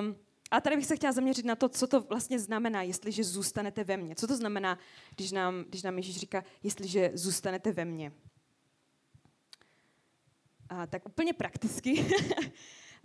Um, 0.00 0.16
a 0.50 0.60
tady 0.60 0.76
bych 0.76 0.86
se 0.86 0.96
chtěla 0.96 1.12
zaměřit 1.12 1.44
na 1.44 1.56
to, 1.56 1.68
co 1.68 1.86
to 1.86 2.00
vlastně 2.00 2.38
znamená, 2.38 2.82
jestliže 2.82 3.24
zůstanete 3.24 3.84
ve 3.84 3.96
mně. 3.96 4.14
Co 4.14 4.26
to 4.26 4.36
znamená, 4.36 4.78
když 5.16 5.32
nám, 5.32 5.64
když 5.68 5.82
nám 5.82 5.96
Ježíš 5.96 6.16
říká, 6.16 6.44
jestliže 6.62 7.10
zůstanete 7.14 7.72
ve 7.72 7.84
mně. 7.84 8.12
A 10.68 10.86
tak 10.86 11.06
úplně 11.06 11.32
prakticky. 11.32 12.06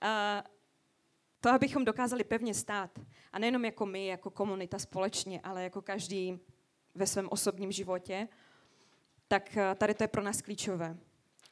a, 0.02 0.44
to, 1.42 1.50
abychom 1.50 1.86
dokázali 1.86 2.24
pevně 2.24 2.54
stát. 2.54 3.00
A 3.32 3.40
nejenom 3.40 3.66
jako 3.66 3.86
my, 3.86 4.08
jako 4.08 4.30
komunita 4.30 4.80
společně, 4.80 5.42
ale 5.44 5.64
jako 5.64 5.82
každý 5.82 6.40
ve 6.96 7.08
svém 7.08 7.28
osobním 7.32 7.72
životě, 7.72 8.28
tak 9.28 9.58
eh, 9.58 9.76
tady 9.76 9.94
to 9.94 10.04
je 10.04 10.08
pro 10.08 10.24
nás 10.24 10.42
klíčové. 10.42 10.98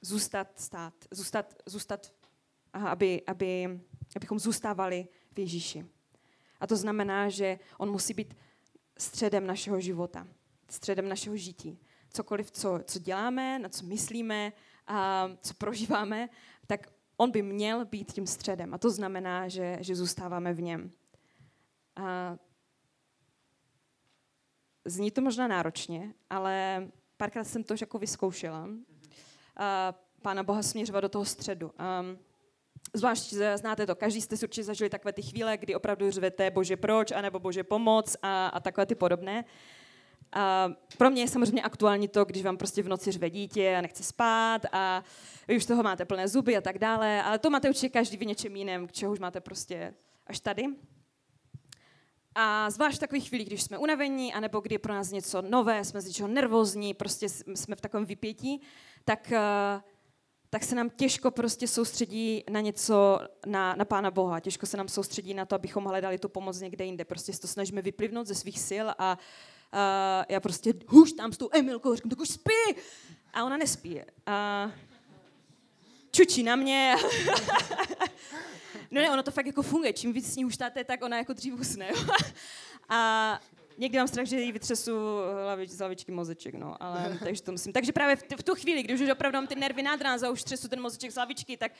Zůstat 0.01 0.59
stát, 0.59 0.93
zůstat, 1.11 1.55
zůstat 1.65 2.11
aby, 2.75 3.21
aby, 3.27 3.79
abychom 4.15 4.39
zůstávali 4.39 5.07
v 5.31 5.39
Ježíši. 5.39 5.85
A 6.59 6.67
to 6.67 6.75
znamená, 6.75 7.29
že 7.29 7.59
on 7.77 7.91
musí 7.91 8.13
být 8.13 8.37
středem 8.97 9.47
našeho 9.47 9.79
života, 9.79 10.27
středem 10.69 11.09
našeho 11.09 11.37
žití. 11.37 11.79
Cokoliv, 12.09 12.51
co, 12.51 12.79
co 12.85 12.99
děláme, 12.99 13.59
na 13.59 13.69
co 13.69 13.85
myslíme, 13.85 14.53
a 14.87 15.29
co 15.41 15.53
prožíváme, 15.53 16.29
tak 16.67 16.89
on 17.17 17.31
by 17.31 17.41
měl 17.41 17.85
být 17.85 18.13
tím 18.13 18.27
středem. 18.27 18.73
A 18.73 18.77
to 18.77 18.89
znamená, 18.89 19.47
že, 19.47 19.77
že 19.81 19.95
zůstáváme 19.95 20.53
v 20.53 20.61
něm. 20.61 20.91
A 21.95 22.37
zní 24.85 25.11
to 25.11 25.21
možná 25.21 25.47
náročně, 25.47 26.13
ale 26.29 26.87
párkrát 27.17 27.43
jsem 27.43 27.63
to 27.63 27.73
už 27.73 27.81
jako 27.81 27.99
vyzkoušela. 27.99 28.69
A 29.57 29.93
Pána 30.21 30.43
Boha 30.43 30.63
směřovat 30.63 31.01
do 31.01 31.09
toho 31.09 31.25
středu. 31.25 31.71
A 31.77 32.05
zvlášť 32.93 33.33
znáte 33.55 33.85
to, 33.85 33.95
každý 33.95 34.21
jste 34.21 34.37
si 34.37 34.45
určitě 34.45 34.63
zažili 34.63 34.89
takové 34.89 35.13
ty 35.13 35.21
chvíle, 35.21 35.57
kdy 35.57 35.75
opravdu 35.75 36.11
řvete 36.11 36.51
bože 36.51 36.77
proč, 36.77 37.11
anebo 37.11 37.39
bože 37.39 37.63
pomoc 37.63 38.15
a, 38.21 38.47
a 38.47 38.59
takové 38.59 38.85
ty 38.85 38.95
podobné. 38.95 39.45
A 40.35 40.71
pro 40.97 41.09
mě 41.09 41.21
je 41.21 41.27
samozřejmě 41.27 41.61
aktuální 41.61 42.07
to, 42.07 42.25
když 42.25 42.43
vám 42.43 42.57
prostě 42.57 42.83
v 42.83 42.87
noci 42.87 43.11
řve 43.11 43.29
dítě 43.29 43.75
a 43.77 43.81
nechce 43.81 44.03
spát 44.03 44.61
a 44.71 45.03
vy 45.47 45.57
už 45.57 45.65
toho 45.65 45.83
máte 45.83 46.05
plné 46.05 46.27
zuby 46.27 46.57
a 46.57 46.61
tak 46.61 46.77
dále, 46.77 47.23
ale 47.23 47.39
to 47.39 47.49
máte 47.49 47.69
určitě 47.69 47.89
každý 47.89 48.17
v 48.17 48.25
něčem 48.25 48.55
jiném, 48.55 48.87
k 48.87 48.91
čeho 48.91 49.11
už 49.11 49.19
máte 49.19 49.41
prostě 49.41 49.93
až 50.27 50.39
tady. 50.39 50.65
A 52.35 52.69
zvlášť 52.69 52.97
v 52.97 52.99
takových 52.99 53.29
chvílích, 53.29 53.47
když 53.47 53.63
jsme 53.63 53.77
unavení, 53.77 54.33
anebo 54.33 54.59
kdy 54.59 54.75
je 54.75 54.79
pro 54.79 54.93
nás 54.93 55.11
něco 55.11 55.41
nové, 55.41 55.83
jsme 55.83 56.01
z 56.01 56.07
něčeho 56.07 56.29
nervózní, 56.29 56.93
prostě 56.93 57.29
jsme 57.29 57.75
v 57.75 57.81
takovém 57.81 58.05
vypětí, 58.05 58.61
tak, 59.05 59.31
eh, 59.31 59.81
tak 60.49 60.63
se 60.63 60.75
nám 60.75 60.89
těžko 60.89 61.31
prostě 61.31 61.67
soustředí 61.67 62.43
na 62.49 62.61
něco, 62.61 63.19
na, 63.45 63.75
na 63.75 63.85
Pána 63.85 64.11
Boha. 64.11 64.39
Těžko 64.39 64.65
se 64.65 64.77
nám 64.77 64.87
soustředí 64.87 65.33
na 65.33 65.45
to, 65.45 65.55
abychom 65.55 65.85
hledali 65.85 66.17
tu 66.17 66.29
pomoc 66.29 66.59
někde 66.59 66.85
jinde. 66.85 67.05
Prostě 67.05 67.33
to 67.33 67.47
snažíme 67.47 67.81
vyplivnout 67.81 68.27
ze 68.27 68.35
svých 68.35 68.59
sil 68.69 68.87
a 68.97 69.17
uh, 69.17 69.23
já 70.29 70.39
prostě 70.39 70.73
huš 70.87 71.11
tam 71.11 71.33
s 71.33 71.37
tou 71.37 71.49
Emilkou, 71.53 71.95
říkám, 71.95 72.09
tak 72.09 72.19
už 72.19 72.29
spí. 72.29 72.81
A 73.33 73.43
ona 73.43 73.57
nespí. 73.57 73.95
Uh, 73.95 74.71
čučí 76.11 76.43
na 76.43 76.55
mě. 76.55 76.95
no 78.91 79.01
ne, 79.01 79.11
ono 79.11 79.23
to 79.23 79.31
fakt 79.31 79.45
jako 79.45 79.61
funguje. 79.61 79.93
Čím 79.93 80.13
víc 80.13 80.33
s 80.33 80.35
ní 80.35 80.43
huštáte, 80.43 80.83
tak 80.83 81.03
ona 81.03 81.17
jako 81.17 81.33
dřív 81.33 81.53
usne. 81.53 81.89
a 82.89 83.39
někdy 83.77 83.97
mám 83.97 84.07
strach, 84.07 84.25
že 84.25 84.39
jí 84.39 84.51
vytřesu 84.51 84.91
hlavič, 85.43 85.69
z 85.69 85.79
hlavičky 85.79 86.11
mozeček, 86.11 86.55
no, 86.55 86.83
ale 86.83 87.19
takže 87.23 87.41
to 87.41 87.51
musím. 87.51 87.73
Takže 87.73 87.91
právě 87.91 88.15
v, 88.15 88.23
t- 88.23 88.37
v 88.37 88.43
tu 88.43 88.55
chvíli, 88.55 88.83
když 88.83 89.01
už 89.01 89.09
opravdu 89.09 89.37
mám 89.37 89.47
ty 89.47 89.55
nervy 89.55 89.83
nad 89.83 90.01
rána, 90.01 90.29
už 90.29 90.43
třesu 90.43 90.67
ten 90.67 90.81
mozeček 90.81 91.11
z 91.11 91.15
hlavičky, 91.15 91.57
tak 91.57 91.71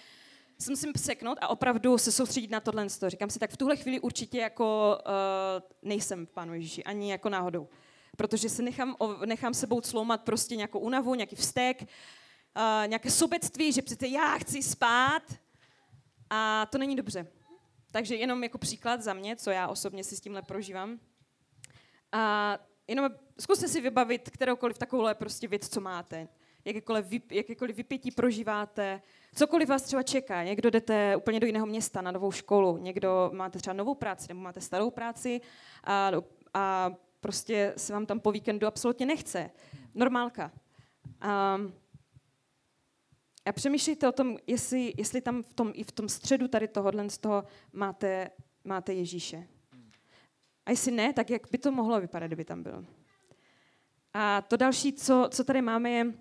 se 0.60 0.72
musím 0.72 0.94
pseknout 0.94 1.38
a 1.42 1.48
opravdu 1.48 1.98
se 1.98 2.12
soustředit 2.12 2.52
na 2.52 2.60
tohle. 2.60 2.88
Říkám 3.08 3.30
si, 3.30 3.40
tak 3.40 3.52
v 3.52 3.58
tuhle 3.58 3.76
chvíli 3.76 4.00
určitě 4.00 4.38
jako 4.38 4.98
uh, 5.06 5.90
nejsem 5.90 6.26
v 6.26 6.30
Pánu 6.30 6.54
Ježíši, 6.54 6.84
ani 6.84 7.12
jako 7.12 7.30
náhodou. 7.30 7.70
Protože 8.18 8.50
se 8.50 8.62
nechám, 8.62 8.96
nechám 9.26 9.54
sebou 9.54 9.82
cloumat 9.82 10.24
prostě 10.24 10.56
nějakou 10.56 10.80
únavu, 10.80 11.16
nějaký 11.16 11.36
vztek, 11.36 11.82
uh, 11.82 12.88
nějaké 12.88 13.12
sobectví, 13.12 13.72
že 13.72 13.82
přece 13.82 14.08
já 14.08 14.38
chci 14.38 14.64
spát 14.64 15.24
a 16.30 16.66
to 16.66 16.78
není 16.78 16.96
dobře. 16.96 17.28
Takže 17.92 18.16
jenom 18.16 18.44
jako 18.44 18.58
příklad 18.58 19.02
za 19.02 19.14
mě, 19.14 19.36
co 19.36 19.52
já 19.52 19.68
osobně 19.68 20.04
si 20.04 20.16
s 20.16 20.22
tímhle 20.22 20.42
prožívám. 20.42 21.00
A 22.12 22.58
jenom 22.88 23.10
zkuste 23.40 23.68
si 23.68 23.82
vybavit 23.82 24.30
kteroukoliv 24.30 24.78
takovouhle 24.78 25.16
prostě 25.16 25.48
věc, 25.48 25.70
co 25.70 25.82
máte. 25.82 26.28
Jakékoliv, 26.66 27.06
vyp, 27.06 27.32
jakékoliv 27.32 27.76
vypětí 27.76 28.12
prožíváte, 28.12 29.02
cokoliv 29.36 29.70
vás 29.70 29.82
třeba 29.82 30.04
čeká. 30.04 30.44
Někdo 30.44 30.70
jdete 30.70 31.16
úplně 31.16 31.40
do 31.40 31.46
jiného 31.48 31.66
města, 31.66 32.02
na 32.02 32.12
novou 32.12 32.32
školu, 32.32 32.78
někdo 32.78 33.32
máte 33.34 33.60
třeba 33.60 33.74
novou 33.74 33.96
práci 33.96 34.26
nebo 34.30 34.42
máte 34.42 34.62
starou 34.62 34.92
práci 34.92 35.42
a, 35.84 36.12
a 36.54 36.92
prostě 37.20 37.74
se 37.78 37.94
vám 37.94 38.06
tam 38.06 38.20
po 38.20 38.32
víkendu 38.32 38.68
absolutně 38.68 39.06
nechce. 39.06 39.52
Normálka. 39.96 40.52
A, 41.22 41.60
a 43.46 43.52
přemýšlejte 43.52 44.10
o 44.10 44.12
tom, 44.12 44.38
jestli, 44.48 44.94
jestli 44.98 45.22
tam 45.22 45.44
v 45.44 45.54
tom, 45.54 45.72
i 45.76 45.84
v 45.84 45.92
tom 45.92 46.10
středu 46.10 46.48
tady 46.48 46.68
tohohle 46.68 47.10
z 47.10 47.18
toho 47.18 47.44
máte, 47.74 48.30
máte 48.64 48.94
Ježíše. 48.94 49.48
A 50.66 50.72
jestli 50.72 50.92
ne, 50.92 51.14
tak 51.14 51.30
jak 51.30 51.42
by 51.52 51.58
to 51.58 51.72
mohlo 51.72 52.02
vypadat, 52.02 52.28
kdyby 52.28 52.46
tam 52.46 52.64
byl. 52.64 52.86
A 54.14 54.42
to 54.42 54.58
další, 54.58 54.94
co, 54.94 55.30
co 55.32 55.44
tady 55.44 55.62
máme, 55.62 55.90
je, 55.90 56.14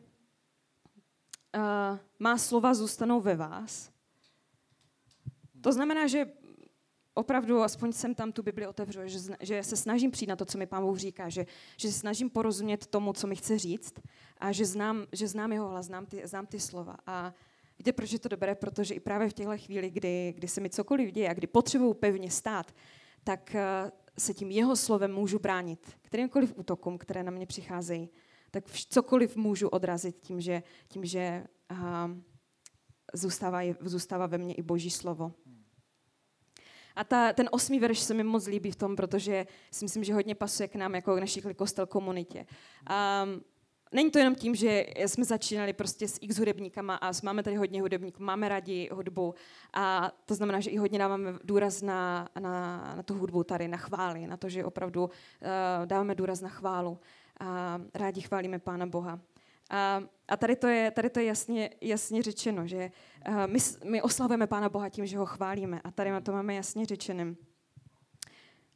uh, 1.54 1.99
má 2.18 2.38
slova 2.38 2.75
zůstanou 2.75 3.20
ve 3.20 3.37
vás. 3.37 3.90
To 5.61 5.73
znamená, 5.73 6.06
že 6.06 6.26
opravdu, 7.14 7.62
aspoň 7.62 7.92
jsem 7.92 8.14
tam 8.14 8.32
tu 8.32 8.42
Bibli 8.42 8.66
otevřu, 8.66 9.00
že, 9.04 9.18
že 9.40 9.62
se 9.62 9.76
snažím 9.76 10.11
přijít 10.11 10.28
na 10.28 10.37
to, 10.37 10.44
co 10.44 10.58
mi 10.58 10.66
Pán 10.66 10.82
Bůh 10.82 10.99
říká, 10.99 11.28
že, 11.28 11.46
že 11.76 11.88
se 11.88 11.99
snažím 11.99 12.30
porozumět 12.30 12.87
tomu, 12.87 13.12
co 13.12 13.26
mi 13.26 13.37
chce 13.37 13.58
říct 13.58 13.94
a 14.38 14.52
že 14.52 14.64
znám, 14.64 15.06
že 15.12 15.28
znám 15.28 15.52
jeho 15.52 15.68
hlas, 15.68 15.87
znám 15.87 16.06
ty, 16.06 16.26
znám 16.26 16.46
ty 16.46 16.61
slova. 16.61 16.96
A 17.06 17.34
víte, 17.78 17.92
proč 17.92 18.12
je 18.12 18.18
to 18.18 18.28
dobré? 18.28 18.54
Protože 18.54 18.94
i 18.94 19.00
právě 19.00 19.28
v 19.28 19.32
těchto 19.32 19.58
chvíli, 19.58 19.90
kdy, 19.90 20.34
kdy 20.37 20.49
se 20.49 20.61
mi 20.61 20.70
cokoliv 20.70 21.12
děje 21.12 21.28
a 21.28 21.34
kdy 21.34 21.46
potřebuju 21.46 21.94
pevně 21.94 22.30
stát, 22.30 22.75
tak 23.25 23.50
uh, 23.54 23.90
se 24.18 24.34
tím 24.34 24.50
jeho 24.50 24.76
slovem 24.76 25.12
můžu 25.12 25.38
bránit. 25.38 25.96
Kterýmkoliv 26.02 26.52
útokům, 26.56 26.99
které 26.99 27.23
na 27.23 27.30
mě 27.30 27.46
přicházejí, 27.46 28.11
tak 28.54 28.70
cokoliv 28.70 29.37
můžu 29.37 29.68
odrazit 29.68 30.16
tím, 30.20 30.40
že, 30.40 30.62
tím, 30.88 31.04
že 31.04 31.44
uh, 31.70 32.11
zůstává, 33.14 33.61
zůstává 33.80 34.26
ve 34.26 34.38
mně 34.38 34.54
i 34.54 34.62
boží 34.62 34.90
slovo. 34.90 35.32
A 36.96 37.04
ta, 37.04 37.32
ten 37.32 37.49
osmý 37.52 37.80
verš 37.80 37.99
se 37.99 38.14
mi 38.14 38.23
moc 38.23 38.46
líbí 38.46 38.70
v 38.70 38.76
tom, 38.76 38.96
protože 38.96 39.46
si 39.70 39.84
myslím, 39.84 40.04
že 40.04 40.14
hodně 40.14 40.34
pasuje 40.34 40.68
k 40.68 40.75
nám 40.75 40.94
jako 40.94 41.16
k 41.16 41.20
naší 41.20 41.42
kostel 41.56 41.87
komunitě. 41.87 42.46
Um, 43.26 43.42
není 43.92 44.11
to 44.11 44.18
jenom 44.18 44.34
tím, 44.34 44.54
že 44.54 44.87
jsme 44.96 45.25
začínali 45.25 45.73
prostě 45.73 46.08
s 46.08 46.18
x 46.20 46.38
hudebníkama 46.38 46.94
a 46.96 47.11
máme 47.23 47.42
tady 47.42 47.56
hodně 47.56 47.80
hudebníků, 47.80 48.23
máme 48.23 48.49
rádi 48.49 48.88
hudbu 48.92 49.34
a 49.75 50.12
to 50.26 50.34
znamená, 50.34 50.61
že 50.61 50.70
i 50.70 50.76
hodně 50.76 50.99
dáváme 50.99 51.38
důraz 51.44 51.82
na, 51.82 52.28
na, 52.40 52.94
na 52.96 53.02
tu 53.02 53.14
hudbu 53.14 53.44
tady, 53.44 53.68
na 53.68 53.76
chvály, 53.76 54.26
na 54.26 54.37
to, 54.37 54.49
že 54.49 54.64
opravdu 54.64 55.04
uh, 55.04 55.11
dáváme 55.87 56.14
důraz 56.14 56.40
na 56.40 56.49
chválu 56.49 56.99
a 57.44 57.80
rádi 57.94 58.20
chválíme 58.20 58.58
Pána 58.58 58.86
Boha. 58.86 59.20
A, 59.70 60.02
a 60.28 60.36
tady 60.36 60.56
to 60.56 60.66
je, 60.66 60.90
tady 60.90 61.10
to 61.10 61.20
je 61.20 61.24
jasně, 61.24 61.70
jasně 61.80 62.22
řečeno, 62.22 62.66
že 62.66 62.90
my, 63.46 63.58
my 63.84 64.02
oslavujeme 64.02 64.46
Pána 64.46 64.68
Boha 64.68 64.88
tím, 64.88 65.06
že 65.06 65.18
ho 65.18 65.26
chválíme. 65.26 65.80
A 65.84 65.90
tady 65.90 66.10
to 66.22 66.32
máme 66.32 66.54
jasně 66.54 66.86
řečeným. 66.86 67.36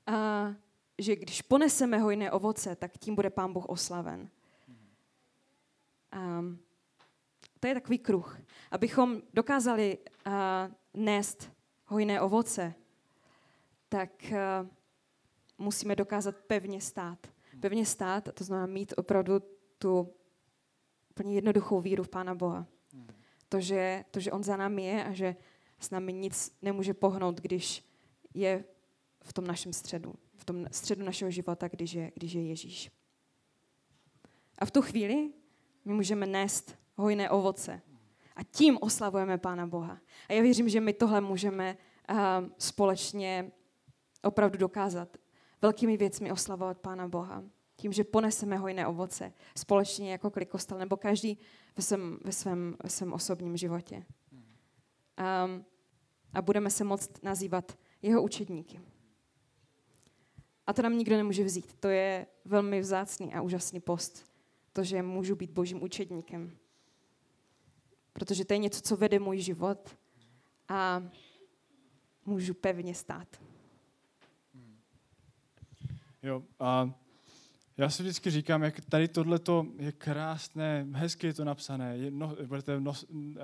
A, 0.07 0.55
že 0.99 1.17
když 1.17 1.43
poneseme 1.43 1.99
hojné 1.99 2.31
ovoce, 2.31 2.77
tak 2.77 2.99
tím 2.99 3.15
bude 3.15 3.31
Pán 3.31 3.53
Boh 3.53 3.67
oslaven. 3.69 4.31
A, 6.13 6.45
to 7.61 7.67
je 7.67 7.75
takový 7.75 7.99
kruh. 7.99 8.41
Abychom 8.71 9.23
dokázali 9.35 9.99
uh, 9.99 10.33
nést 10.95 11.53
hojné 11.85 12.21
ovoce, 12.21 12.75
tak 13.89 14.11
uh, 14.31 14.69
musíme 15.59 15.97
dokázat 15.97 16.37
pevně 16.37 16.81
stát. 16.81 17.19
Pevně 17.61 17.87
stát, 17.87 18.29
to 18.35 18.45
znamená 18.45 18.67
mít 18.67 18.95
opravdu 18.97 19.41
tu 19.79 20.15
úplně 21.11 21.35
jednoduchou 21.35 21.81
víru 21.81 22.03
v 22.03 22.09
Pána 22.09 22.35
Boha. 22.35 22.67
To 23.49 23.61
že, 23.61 24.05
to, 24.11 24.21
že 24.21 24.33
On 24.33 24.43
za 24.43 24.57
námi 24.57 24.85
je 24.85 25.05
a 25.05 25.13
že 25.13 25.37
s 25.81 25.91
námi 25.91 26.13
nic 26.13 26.59
nemůže 26.63 26.95
pohnout, 26.95 27.41
když 27.41 27.85
je 28.35 28.65
v 29.23 29.33
tom 29.33 29.47
našem 29.47 29.73
středu, 29.73 30.15
v 30.37 30.45
tom 30.45 30.67
středu 30.71 31.05
našeho 31.05 31.31
života, 31.31 31.69
když 31.69 31.93
je, 31.93 32.13
když 32.15 32.33
je 32.33 32.49
Ježíš. 32.49 32.91
A 34.59 34.67
v 34.67 34.71
tu 34.71 34.83
chvíli 34.83 35.33
my 35.85 35.95
můžeme 35.95 36.27
nést 36.27 36.79
hojné 36.97 37.31
ovoce. 37.31 37.81
A 38.37 38.43
tím 38.43 38.79
oslavujeme 38.81 39.39
Pána 39.39 39.67
Boha. 39.67 40.01
A 40.29 40.33
já 40.33 40.43
věřím, 40.43 40.69
že 40.69 40.81
my 40.81 40.93
tohle 40.93 41.21
můžeme 41.21 41.77
uh, 42.11 42.17
společně 42.59 43.53
opravdu 44.23 44.59
dokázat. 44.59 45.17
Velkými 45.63 45.97
věcmi 45.97 46.33
oslavovat 46.33 46.79
Pána 46.79 47.09
Boha 47.09 47.45
tím, 47.77 47.93
že 47.93 48.05
poneseme 48.05 48.57
hojné 48.57 48.87
ovoce 48.87 49.33
společně 49.57 50.13
jako 50.13 50.31
klikostal, 50.31 50.79
nebo 50.79 50.97
každý 50.97 51.39
ve 51.77 51.83
svém, 51.83 52.19
ve 52.25 52.33
svém, 52.33 52.77
ve 52.83 52.91
svém 52.91 53.13
osobním 53.13 53.57
životě. 53.57 54.05
Um, 55.47 55.65
a 56.35 56.43
budeme 56.43 56.71
se 56.71 56.85
moct 56.85 57.23
nazývat 57.23 57.79
jeho 58.03 58.23
učedníky. 58.23 58.81
A 60.67 60.73
to 60.73 60.83
nám 60.83 60.99
nikdo 60.99 61.17
nemůže 61.17 61.45
vzít. 61.45 61.75
To 61.81 61.89
je 61.89 62.27
velmi 62.45 62.81
vzácný 62.81 63.35
a 63.35 63.43
úžasný 63.43 63.81
post. 63.81 64.25
To, 64.73 64.85
že 64.85 65.03
můžu 65.03 65.37
být 65.37 65.51
božím 65.51 65.83
učedníkem. 65.83 66.57
Protože 68.13 68.45
to 68.45 68.53
je 68.53 68.59
něco, 68.59 68.81
co 68.81 68.97
vede 68.97 69.19
můj 69.19 69.39
život 69.39 69.97
a 70.69 71.03
můžu 72.27 72.55
pevně 72.55 72.95
stát. 72.95 73.48
Jo, 76.23 76.43
a 76.61 76.91
já 77.77 77.91
si 77.91 78.03
vždycky 78.03 78.31
říkám, 78.31 78.63
jak 78.63 78.81
tady 78.81 79.09
tohleto 79.09 79.67
je 79.79 79.93
krásné, 79.93 80.87
hezky 80.93 81.27
je 81.27 81.35
to 81.35 81.45
napsané, 81.45 81.97
je 81.97 82.11
no, 82.11 82.37
budete 82.47 82.81
nos, 82.81 83.05
uh, 83.05 83.39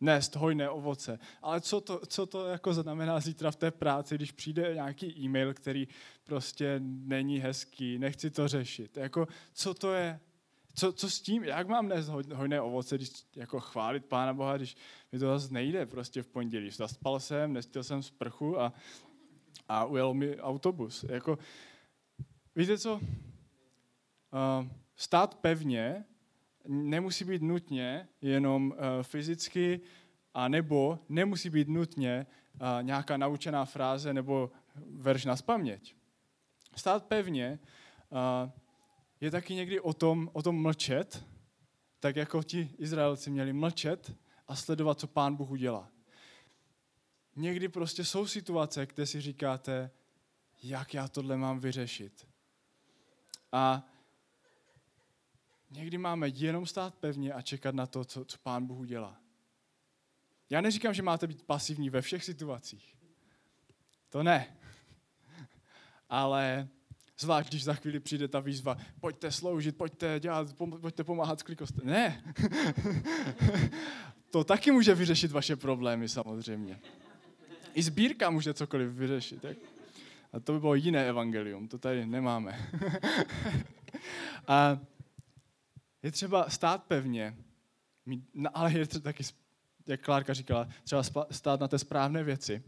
nést 0.00 0.36
hojné 0.36 0.70
ovoce. 0.70 1.18
Ale 1.42 1.60
co 1.60 1.80
to, 1.80 2.00
co 2.06 2.26
to 2.26 2.46
jako 2.46 2.74
znamená 2.74 3.20
zítra 3.20 3.50
v 3.50 3.56
té 3.56 3.70
práci, 3.70 4.14
když 4.14 4.32
přijde 4.32 4.74
nějaký 4.74 5.20
e-mail, 5.20 5.54
který 5.54 5.88
prostě 6.24 6.80
není 6.84 7.38
hezký, 7.38 7.98
nechci 7.98 8.30
to 8.30 8.48
řešit. 8.48 8.96
Jako, 8.96 9.28
co 9.52 9.74
to 9.74 9.92
je? 9.92 10.20
Co, 10.74 10.92
co 10.92 11.10
s 11.10 11.20
tím? 11.20 11.44
Jak 11.44 11.68
mám 11.68 11.88
nést 11.88 12.08
hojné 12.08 12.60
ovoce, 12.60 12.96
když 12.96 13.10
jako 13.36 13.60
chválit 13.60 14.04
Pána 14.04 14.34
Boha, 14.34 14.56
když 14.56 14.76
mi 15.12 15.18
to 15.18 15.38
zase 15.38 15.54
nejde 15.54 15.86
prostě 15.86 16.22
v 16.22 16.26
pondělí. 16.26 16.70
Zaspal 16.70 17.20
jsem, 17.20 17.52
nestil 17.52 17.84
jsem 17.84 18.02
sprchu 18.02 18.60
a, 18.60 18.72
a 19.68 19.84
ujel 19.84 20.14
mi 20.14 20.40
autobus. 20.40 21.04
Jako, 21.08 21.38
víte 22.56 22.78
co? 22.78 22.94
Uh, 22.94 23.00
stát 24.96 25.34
pevně 25.34 26.04
nemusí 26.68 27.24
být 27.24 27.42
nutně 27.42 28.08
jenom 28.20 28.70
uh, 28.70 29.02
fyzicky, 29.02 29.80
a 30.34 30.48
nebo 30.48 30.98
nemusí 31.08 31.50
být 31.50 31.68
nutně 31.68 32.26
uh, 32.54 32.82
nějaká 32.82 33.16
naučená 33.16 33.64
fráze 33.64 34.14
nebo 34.14 34.50
verš 34.90 35.24
na 35.24 35.36
spaměť. 35.36 35.94
Stát 36.76 37.04
pevně 37.04 37.58
je 39.20 39.30
taky 39.30 39.54
někdy 39.54 39.80
o 39.80 39.92
tom, 39.92 40.30
o 40.32 40.42
tom 40.42 40.62
mlčet, 40.62 41.24
tak 42.00 42.16
jako 42.16 42.42
ti 42.42 42.70
Izraelci 42.78 43.30
měli 43.30 43.52
mlčet 43.52 44.12
a 44.48 44.56
sledovat, 44.56 45.00
co 45.00 45.06
pán 45.06 45.36
Bůh 45.36 45.50
udělá. 45.50 45.88
Někdy 47.36 47.68
prostě 47.68 48.04
jsou 48.04 48.26
situace, 48.26 48.86
kde 48.86 49.06
si 49.06 49.20
říkáte, 49.20 49.90
jak 50.62 50.94
já 50.94 51.08
tohle 51.08 51.36
mám 51.36 51.60
vyřešit. 51.60 52.26
A 53.52 53.86
Někdy 55.70 55.98
máme 55.98 56.28
jenom 56.28 56.66
stát 56.66 56.94
pevně 56.94 57.32
a 57.32 57.42
čekat 57.42 57.74
na 57.74 57.86
to, 57.86 58.04
co, 58.04 58.24
co 58.24 58.38
Pán 58.38 58.66
Bůh 58.66 58.78
udělá. 58.78 59.16
Já 60.50 60.60
neříkám, 60.60 60.94
že 60.94 61.02
máte 61.02 61.26
být 61.26 61.42
pasivní 61.42 61.90
ve 61.90 62.02
všech 62.02 62.24
situacích. 62.24 62.96
To 64.08 64.22
ne. 64.22 64.56
Ale 66.08 66.68
zvlášť, 67.18 67.48
když 67.48 67.64
za 67.64 67.74
chvíli 67.74 68.00
přijde 68.00 68.28
ta 68.28 68.40
výzva, 68.40 68.76
pojďte 69.00 69.32
sloužit, 69.32 69.76
pojďte 69.76 70.20
dělat, 70.20 70.56
pojďte 70.80 71.04
pomáhat 71.04 71.40
s 71.40 71.42
klikost. 71.42 71.76
Ne. 71.82 72.34
to 74.30 74.44
taky 74.44 74.70
může 74.70 74.94
vyřešit 74.94 75.32
vaše 75.32 75.56
problémy 75.56 76.08
samozřejmě. 76.08 76.80
I 77.74 77.82
sbírka 77.82 78.30
může 78.30 78.54
cokoliv 78.54 78.92
vyřešit. 78.92 79.42
Tak? 79.42 79.56
A 80.36 80.40
to 80.40 80.52
by 80.52 80.60
bylo 80.60 80.74
jiné 80.74 81.08
evangelium, 81.08 81.68
to 81.68 81.78
tady 81.78 82.06
nemáme. 82.06 82.70
a 84.46 84.78
je 86.02 86.12
třeba 86.12 86.50
stát 86.50 86.84
pevně, 86.84 87.36
ale 88.54 88.72
je 88.72 88.86
třeba 88.86 89.02
taky, 89.02 89.24
jak 89.86 90.00
Klárka 90.00 90.34
říkala, 90.34 90.68
třeba 90.84 91.02
stát 91.30 91.60
na 91.60 91.68
té 91.68 91.78
správné 91.78 92.24
věci 92.24 92.62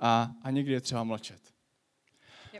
a, 0.00 0.30
a 0.42 0.50
někdy 0.50 0.72
je 0.72 0.80
třeba 0.80 1.04
mlčet. 1.04 1.40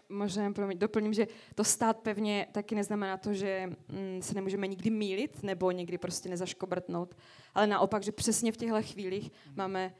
Možná 0.09 0.53
doplním, 0.75 1.15
že 1.15 1.27
to 1.55 1.65
stát 1.65 1.99
pevně 1.99 2.47
taky 2.53 2.75
neznamená 2.75 3.17
to, 3.17 3.35
že 3.35 3.71
mm, 3.89 4.23
se 4.23 4.35
nemůžeme 4.35 4.67
nikdy 4.67 4.91
mílit 4.91 5.43
nebo 5.43 5.71
někdy 5.71 5.99
prostě 5.99 6.29
nezaškobrtnout, 6.29 7.17
ale 7.55 7.67
naopak, 7.67 8.03
že 8.03 8.13
přesně 8.13 8.53
v 8.53 8.57
těchto 8.57 8.83
chvílích 8.83 9.33
máme, 9.55 9.95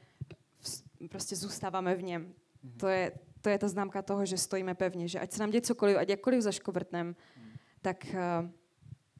prostě 1.09 1.35
zůstáváme 1.35 1.95
v 1.95 2.03
něm. 2.03 2.33
To 2.77 2.87
je, 2.87 3.11
to 3.41 3.49
je 3.49 3.59
ta 3.59 3.67
známka 3.67 4.01
toho, 4.01 4.25
že 4.25 4.37
stojíme 4.37 4.75
pevně, 4.75 5.07
že 5.07 5.19
ať 5.19 5.31
se 5.31 5.39
nám 5.39 5.49
děje 5.49 5.61
cokoliv, 5.61 5.97
ať 5.97 6.09
jakkoliv 6.09 6.41
zaškobrtnem, 6.41 7.15
tak 7.81 8.05
uh, 8.13 8.49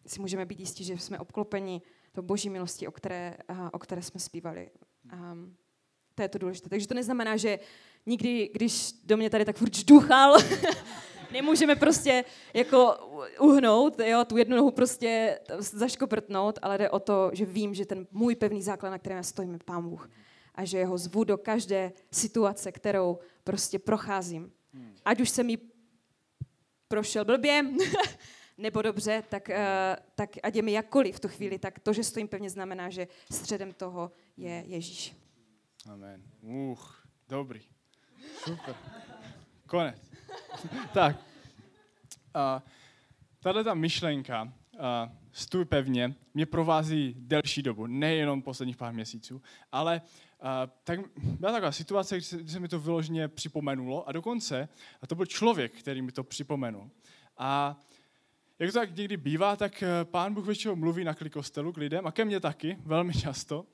si 0.07 0.21
můžeme 0.21 0.45
být 0.45 0.59
jistí, 0.59 0.83
že 0.83 0.97
jsme 0.97 1.19
obklopeni 1.19 1.81
to 2.11 2.21
boží 2.21 2.49
milosti, 2.49 2.87
o 2.87 2.91
které, 2.91 3.37
o 3.71 3.79
které 3.79 4.01
jsme 4.01 4.19
zpívali. 4.19 4.69
Um, 5.13 5.55
to 6.15 6.21
je 6.21 6.29
to 6.29 6.37
důležité. 6.37 6.69
Takže 6.69 6.87
to 6.87 6.93
neznamená, 6.93 7.37
že 7.37 7.59
nikdy, 8.05 8.49
když 8.53 8.91
do 9.03 9.17
mě 9.17 9.29
tady 9.29 9.45
tak 9.45 9.57
furt 9.57 9.75
žduchal, 9.75 10.37
nemůžeme 11.31 11.75
prostě 11.75 12.25
jako 12.53 12.95
uhnout, 13.39 13.99
jo, 13.99 14.25
tu 14.25 14.37
jednu 14.37 14.57
nohu 14.57 14.71
prostě 14.71 15.39
zaškoprtnout, 15.59 16.59
ale 16.61 16.77
jde 16.77 16.89
o 16.89 16.99
to, 16.99 17.31
že 17.33 17.45
vím, 17.45 17.73
že 17.73 17.85
ten 17.85 18.07
můj 18.11 18.35
pevný 18.35 18.61
základ, 18.61 18.89
na 18.89 18.97
kterém 18.97 19.23
stojím, 19.23 19.53
je 19.53 19.59
Pán 19.65 19.89
Bůh. 19.89 20.09
A 20.55 20.65
že 20.65 20.77
jeho 20.77 20.97
zvu 20.97 21.23
do 21.23 21.37
každé 21.37 21.91
situace, 22.11 22.71
kterou 22.71 23.19
prostě 23.49 23.79
procházím. 23.79 24.51
Hmm. 24.73 24.95
Ať 25.05 25.21
už 25.21 25.29
jsem 25.29 25.45
mi 25.45 25.57
prošel 26.87 27.25
blbě, 27.25 27.65
nebo 28.57 28.81
dobře, 28.81 29.23
tak, 29.29 29.49
uh, 29.49 29.55
tak 30.15 30.29
ať 30.43 30.55
je 30.55 30.61
mi 30.61 30.71
jakkoliv 30.71 31.15
v 31.15 31.19
tu 31.19 31.27
chvíli, 31.27 31.59
tak 31.59 31.79
to, 31.79 31.93
že 31.93 32.03
stojím 32.03 32.27
pevně, 32.27 32.49
znamená, 32.49 32.89
že 32.89 33.07
středem 33.31 33.73
toho 33.73 34.11
je 34.37 34.63
Ježíš. 34.67 35.15
Amen. 35.89 36.23
Uch, 36.41 37.07
dobrý. 37.29 37.61
Super. 38.37 38.75
Konec. 39.67 40.11
tak. 40.93 41.15
Uh, 42.35 42.61
tahle 43.39 43.63
ta 43.63 43.73
myšlenka, 43.73 44.43
uh, 44.43 44.79
stůj 45.31 45.65
pevně 45.65 46.15
mě 46.33 46.45
provází 46.45 47.15
delší 47.17 47.61
dobu, 47.61 47.87
nejenom 47.87 48.41
posledních 48.41 48.77
pár 48.77 48.93
měsíců, 48.93 49.41
ale 49.71 50.01
uh, 50.01 50.28
tak 50.83 50.99
byla 51.15 51.51
taková 51.51 51.71
situace, 51.71 52.15
kdy 52.15 52.23
se, 52.23 52.37
kdy 52.37 52.51
se 52.51 52.59
mi 52.59 52.67
to 52.67 52.79
vyloženě 52.79 53.27
připomenulo 53.27 54.09
a 54.09 54.11
dokonce, 54.11 54.69
a 55.01 55.07
to 55.07 55.15
byl 55.15 55.25
člověk, 55.25 55.79
který 55.79 56.01
mi 56.01 56.11
to 56.11 56.23
připomenul. 56.23 56.89
A 57.37 57.79
jak 58.59 58.71
to 58.71 58.79
tak 58.79 58.95
někdy 58.95 59.17
bývá, 59.17 59.55
tak 59.55 59.83
eh, 59.83 60.05
pán 60.05 60.33
Bůh 60.33 60.45
většinou 60.45 60.75
mluví 60.75 61.03
na 61.03 61.13
klikostelu 61.13 61.73
k 61.73 61.77
lidem 61.77 62.07
a 62.07 62.11
ke 62.11 62.25
mně 62.25 62.39
taky, 62.39 62.77
velmi 62.85 63.13
často. 63.13 63.65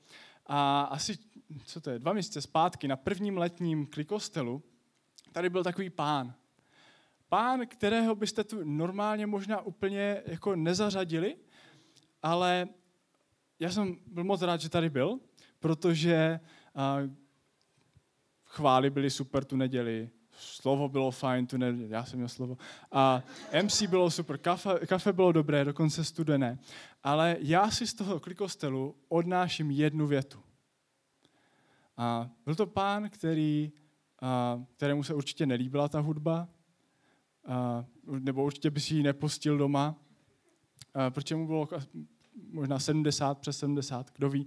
A 0.46 0.82
asi, 0.82 1.18
co 1.64 1.80
to 1.80 1.90
je, 1.90 1.98
dva 1.98 2.12
měsíce 2.12 2.40
zpátky 2.40 2.88
na 2.88 2.96
prvním 2.96 3.38
letním 3.38 3.86
klikostelu, 3.86 4.62
tady 5.32 5.50
byl 5.50 5.64
takový 5.64 5.90
pán. 5.90 6.34
Pán, 7.28 7.66
kterého 7.66 8.14
byste 8.14 8.44
tu 8.44 8.64
normálně 8.64 9.26
možná 9.26 9.60
úplně 9.60 10.22
jako 10.26 10.56
nezařadili, 10.56 11.36
ale 12.22 12.68
já 13.58 13.70
jsem 13.70 13.98
byl 14.06 14.24
moc 14.24 14.42
rád, 14.42 14.60
že 14.60 14.68
tady 14.68 14.90
byl, 14.90 15.20
protože 15.60 16.40
chvály 18.44 18.90
byly 18.90 19.10
super 19.10 19.44
tu 19.44 19.56
neděli, 19.56 20.10
slovo 20.38 20.88
bylo 20.88 21.10
fajn, 21.10 21.46
tu 21.46 21.56
neděli, 21.56 21.90
já 21.90 22.04
jsem 22.04 22.18
měl 22.18 22.28
slovo, 22.28 22.56
a 22.92 23.22
MC 23.62 23.82
bylo 23.82 24.10
super, 24.10 24.38
kafe, 24.38 24.86
kafe 24.86 25.12
bylo 25.12 25.32
dobré, 25.32 25.64
dokonce 25.64 26.04
studené, 26.04 26.58
ale 27.02 27.36
já 27.40 27.70
si 27.70 27.86
z 27.86 27.94
toho 27.94 28.20
klikostelu 28.20 28.96
odnáším 29.08 29.70
jednu 29.70 30.06
větu. 30.06 30.42
A 31.96 32.30
byl 32.44 32.54
to 32.54 32.66
pán, 32.66 33.10
který, 33.10 33.72
a, 34.22 34.62
kterému 34.76 35.02
se 35.02 35.14
určitě 35.14 35.46
nelíbila 35.46 35.88
ta 35.88 36.00
hudba, 36.00 36.48
a, 37.46 37.84
nebo 38.06 38.44
určitě 38.44 38.70
by 38.70 38.80
si 38.80 38.94
ji 38.94 39.02
nepustil 39.02 39.58
doma, 39.58 39.96
a, 40.94 41.10
protože 41.10 41.36
mu 41.36 41.46
bylo 41.46 41.68
možná 42.50 42.78
70, 42.78 43.38
přes 43.38 43.58
70, 43.58 44.10
kdo 44.10 44.30
ví. 44.30 44.46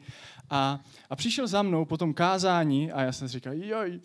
A, 0.50 0.80
a 1.10 1.16
přišel 1.16 1.48
za 1.48 1.62
mnou 1.62 1.86
po 1.86 1.98
tom 1.98 2.14
kázání 2.14 2.92
a 2.92 3.02
já 3.02 3.12
jsem 3.12 3.28
si 3.30 3.34
říkal, 3.34 3.54
joj, 3.54 4.02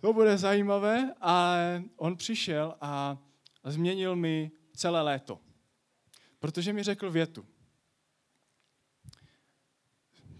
to 0.00 0.12
bude 0.12 0.38
zajímavé. 0.38 1.14
A 1.20 1.56
on 1.96 2.16
přišel 2.16 2.76
a, 2.80 3.18
změnil 3.64 4.16
mi 4.16 4.50
celé 4.76 5.02
léto. 5.02 5.40
Protože 6.38 6.72
mi 6.72 6.82
řekl 6.82 7.10
větu. 7.10 7.46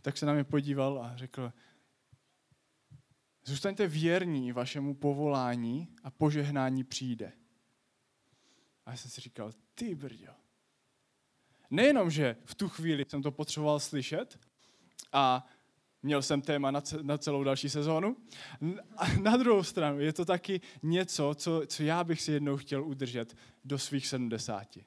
Tak 0.02 0.18
se 0.18 0.26
na 0.26 0.32
mě 0.32 0.44
podíval 0.44 1.04
a 1.04 1.16
řekl, 1.16 1.52
zůstaňte 3.44 3.86
věrní 3.86 4.52
vašemu 4.52 4.94
povolání 4.94 5.88
a 6.02 6.10
požehnání 6.10 6.84
přijde. 6.84 7.32
A 8.86 8.90
já 8.90 8.96
jsem 8.96 9.10
si 9.10 9.20
říkal, 9.20 9.52
ty 9.74 9.94
brďo. 9.94 10.32
Nejenom, 11.70 12.11
že 12.11 12.37
v 12.44 12.54
tu 12.54 12.68
chvíli 12.68 13.04
jsem 13.09 13.22
to 13.22 13.30
potřeboval 13.30 13.80
slyšet 13.80 14.38
a 15.12 15.46
měl 16.02 16.22
jsem 16.22 16.40
téma 16.40 16.70
na 17.02 17.18
celou 17.18 17.44
další 17.44 17.70
sezónu. 17.70 18.16
A 18.96 19.12
na 19.12 19.37
druhou 19.37 19.62
stranu 19.62 20.00
je 20.00 20.12
to 20.12 20.24
taky 20.24 20.61
něco, 20.83 21.35
co, 21.35 21.62
co 21.66 21.83
já 21.83 22.04
bych 22.04 22.22
si 22.22 22.33
jednou 22.33 22.56
chtěl 22.56 22.85
udržet 22.85 23.37
do 23.64 23.78
svých 23.78 24.06
sedmdesáti. 24.06 24.85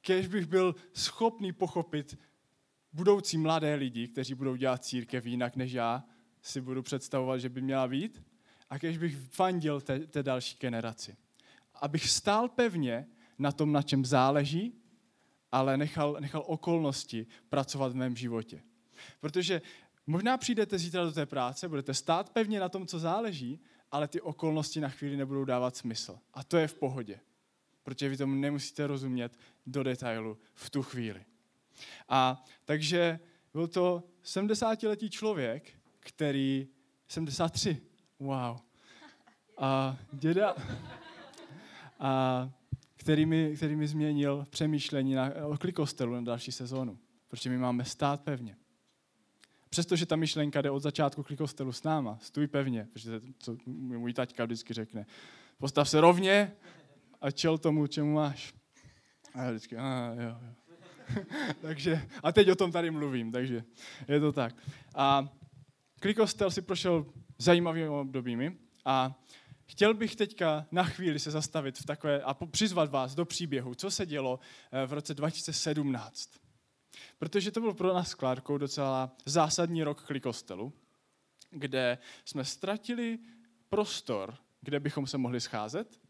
Kež 0.00 0.26
bych 0.26 0.46
byl 0.46 0.74
schopný 0.92 1.52
pochopit 1.52 2.18
budoucí 2.92 3.38
mladé 3.38 3.74
lidi, 3.74 4.08
kteří 4.08 4.34
budou 4.34 4.56
dělat 4.56 4.84
církev 4.84 5.26
jinak 5.26 5.56
než 5.56 5.72
já, 5.72 6.04
si 6.42 6.60
budu 6.60 6.82
představovat, 6.82 7.38
že 7.38 7.48
by 7.48 7.60
měla 7.60 7.88
být, 7.88 8.22
a 8.70 8.78
kež 8.78 8.98
bych 8.98 9.16
fandil 9.16 9.80
té, 9.80 9.98
té 9.98 10.22
další 10.22 10.56
generaci. 10.60 11.16
Abych 11.74 12.10
stál 12.10 12.48
pevně 12.48 13.06
na 13.38 13.52
tom, 13.52 13.72
na 13.72 13.82
čem 13.82 14.04
záleží, 14.04 14.81
ale 15.52 15.76
nechal, 15.76 16.16
nechal 16.20 16.42
okolnosti 16.46 17.26
pracovat 17.48 17.92
v 17.92 17.96
mém 17.96 18.16
životě. 18.16 18.62
Protože 19.20 19.62
možná 20.06 20.36
přijdete 20.36 20.78
zítra 20.78 21.04
do 21.04 21.12
té 21.12 21.26
práce, 21.26 21.68
budete 21.68 21.94
stát 21.94 22.30
pevně 22.30 22.60
na 22.60 22.68
tom, 22.68 22.86
co 22.86 22.98
záleží, 22.98 23.60
ale 23.90 24.08
ty 24.08 24.20
okolnosti 24.20 24.80
na 24.80 24.88
chvíli 24.88 25.16
nebudou 25.16 25.44
dávat 25.44 25.76
smysl. 25.76 26.18
A 26.34 26.44
to 26.44 26.56
je 26.56 26.68
v 26.68 26.74
pohodě. 26.74 27.20
Protože 27.82 28.08
vy 28.08 28.16
tomu 28.16 28.34
nemusíte 28.34 28.86
rozumět 28.86 29.38
do 29.66 29.82
detailu 29.82 30.38
v 30.54 30.70
tu 30.70 30.82
chvíli. 30.82 31.24
A 32.08 32.44
takže 32.64 33.18
byl 33.52 33.68
to 33.68 34.02
70-letý 34.24 35.10
člověk, 35.10 35.72
který 36.00 36.68
73. 37.08 37.82
Wow. 38.18 38.58
A 39.58 39.96
děda, 40.12 40.54
a 42.00 42.50
který, 43.02 43.26
mi, 43.26 43.52
který 43.56 43.76
mi 43.76 43.86
změnil 43.86 44.46
přemýšlení 44.50 45.14
na, 45.14 45.32
o 45.44 45.58
klikostelu 45.58 46.14
na 46.14 46.20
další 46.20 46.52
sezónu. 46.52 46.98
Protože 47.28 47.50
my 47.50 47.58
máme 47.58 47.84
stát 47.84 48.20
pevně. 48.20 48.56
Přestože 49.68 50.06
ta 50.06 50.16
myšlenka 50.16 50.60
jde 50.62 50.70
od 50.70 50.82
začátku 50.82 51.22
klikostelu 51.22 51.72
s 51.72 51.82
náma, 51.82 52.18
stůj 52.22 52.46
pevně, 52.46 52.88
protože 52.92 53.20
to, 53.20 53.26
co 53.38 53.56
můj 53.66 54.12
taťka 54.12 54.44
vždycky 54.44 54.74
řekne. 54.74 55.06
Postav 55.58 55.88
se 55.88 56.00
rovně 56.00 56.52
a 57.20 57.30
čel 57.30 57.58
tomu, 57.58 57.86
čemu 57.86 58.14
máš. 58.14 58.54
A 59.34 59.42
já 59.42 59.50
vždycky, 59.50 59.76
a 59.76 60.14
jo, 60.20 60.22
jo. 60.22 60.36
takže, 61.62 62.08
a 62.22 62.32
teď 62.32 62.50
o 62.50 62.54
tom 62.54 62.72
tady 62.72 62.90
mluvím, 62.90 63.32
takže 63.32 63.64
je 64.08 64.20
to 64.20 64.32
tak. 64.32 64.54
A 64.94 65.28
klikostel 66.00 66.50
si 66.50 66.62
prošel 66.62 67.06
zajímavými 67.38 67.88
obdobími 67.88 68.56
a 68.84 69.20
chtěl 69.72 69.94
bych 69.94 70.16
teďka 70.16 70.66
na 70.70 70.84
chvíli 70.84 71.18
se 71.18 71.30
zastavit 71.30 71.78
v 71.78 71.86
takové 71.86 72.22
a 72.22 72.34
přizvat 72.34 72.90
vás 72.90 73.14
do 73.14 73.24
příběhu, 73.24 73.74
co 73.74 73.90
se 73.90 74.06
dělo 74.06 74.40
eh, 74.72 74.86
v 74.86 74.92
roce 74.92 75.14
2017. 75.14 76.30
Protože 77.18 77.50
to 77.50 77.60
byl 77.60 77.74
pro 77.74 77.94
nás 77.94 78.10
s 78.10 78.14
Klárkou 78.14 78.58
docela 78.58 79.16
zásadní 79.26 79.82
rok 79.82 80.02
klikostelu, 80.04 80.72
kde 81.50 81.98
jsme 82.24 82.44
ztratili 82.44 83.18
prostor, 83.68 84.36
kde 84.60 84.80
bychom 84.80 85.06
se 85.06 85.18
mohli 85.18 85.40
scházet. 85.40 86.00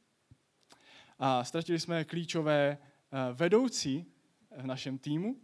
A 1.18 1.44
ztratili 1.44 1.81
jsme 1.81 2.05
klíčové 2.05 2.79
eh, 2.79 3.33
vedoucí 3.33 4.07
v 4.57 4.66
našem 4.66 4.98
týmu 4.98 5.37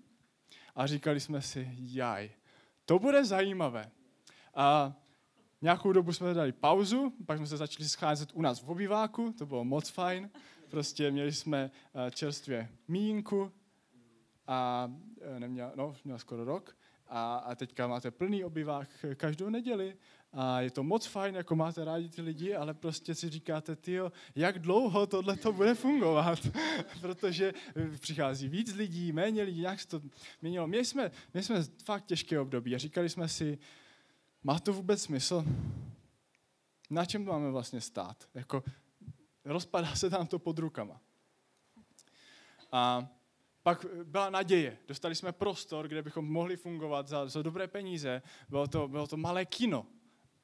a 0.75 0.87
říkali 0.87 1.21
jsme 1.21 1.43
si, 1.43 1.71
jaj, 1.79 2.31
to 2.85 2.99
bude 2.99 3.25
zajímavé. 3.25 3.91
A 4.55 4.97
nějakou 5.63 5.93
dobu 5.93 6.13
jsme 6.13 6.35
dali 6.35 6.53
pauzu, 6.53 7.13
pak 7.27 7.39
jsme 7.39 7.47
se 7.47 7.57
začali 7.57 7.89
scházet 7.89 8.31
u 8.35 8.43
nás 8.43 8.63
v 8.63 8.71
obyváku, 8.71 9.33
to 9.39 9.47
bylo 9.47 9.65
moc 9.65 9.89
fajn. 9.91 10.31
Prostě 10.69 11.11
měli 11.11 11.33
jsme 11.33 11.71
eh, 11.95 12.11
čerstvě 12.11 12.69
mínku 12.89 13.53
a 14.47 14.91
eh, 15.21 15.41
neměl, 15.41 15.73
no, 15.75 15.95
měl 16.05 16.19
skoro 16.19 16.45
rok. 16.45 16.77
A, 17.07 17.37
a 17.37 17.55
teďka 17.55 17.87
máte 17.87 18.11
plný 18.11 18.45
obyvák 18.45 18.89
každou 19.17 19.51
neděli 19.51 19.97
a 20.33 20.61
je 20.61 20.71
to 20.71 20.83
moc 20.83 21.07
fajn, 21.07 21.35
jako 21.35 21.57
máte 21.57 21.85
rádi 21.85 22.09
ty 22.09 22.23
lidi, 22.23 22.55
ale 22.55 22.75
prostě 22.75 23.15
si 23.15 23.29
říkáte, 23.29 23.77
tyjo, 23.77 24.13
jak 24.35 24.59
dlouho 24.59 25.07
tohle 25.07 25.37
to 25.37 25.53
bude 25.53 25.75
fungovat, 25.75 26.39
protože 27.01 27.55
přichází 28.01 28.49
víc 28.49 28.75
lidí, 28.75 29.13
méně 29.13 29.43
lidí, 29.43 29.61
jak 29.61 29.81
se 29.81 29.89
to 29.89 30.01
měnilo. 30.43 30.67
Měli 30.67 30.85
jsme, 30.85 31.11
měli 31.33 31.45
jsme 31.45 31.63
fakt 31.85 32.05
těžké 32.05 32.41
období 32.41 32.75
a 32.75 32.79
říkali 32.79 33.09
jsme 33.09 33.29
si, 33.29 33.59
má 34.43 34.59
to 34.59 34.73
vůbec 34.73 35.03
smysl? 35.03 35.45
Na 36.91 37.05
čem 37.05 37.25
máme 37.25 37.51
vlastně 37.51 37.81
stát? 37.81 38.29
Jako, 38.35 38.65
rozpadá 39.45 39.95
se 39.95 40.11
tam 40.11 40.27
to 40.27 40.39
pod 40.39 40.59
rukama. 40.59 41.01
A 42.73 43.09
pak 43.63 43.87
byla 44.05 44.31
naděje. 44.31 44.79
Dostali 44.89 45.15
jsme 45.15 45.33
prostor, 45.33 45.89
kde 45.89 46.03
bychom 46.03 46.33
mohli 46.33 46.57
fungovat 46.57 47.09
za, 47.09 47.29
za 47.29 47.43
dobré 47.43 47.69
peníze. 47.69 48.23
Bylo 48.49 48.67
to, 48.67 48.89
bylo 48.89 49.07
to 49.07 49.17
malé 49.17 49.47
kino. 49.47 49.87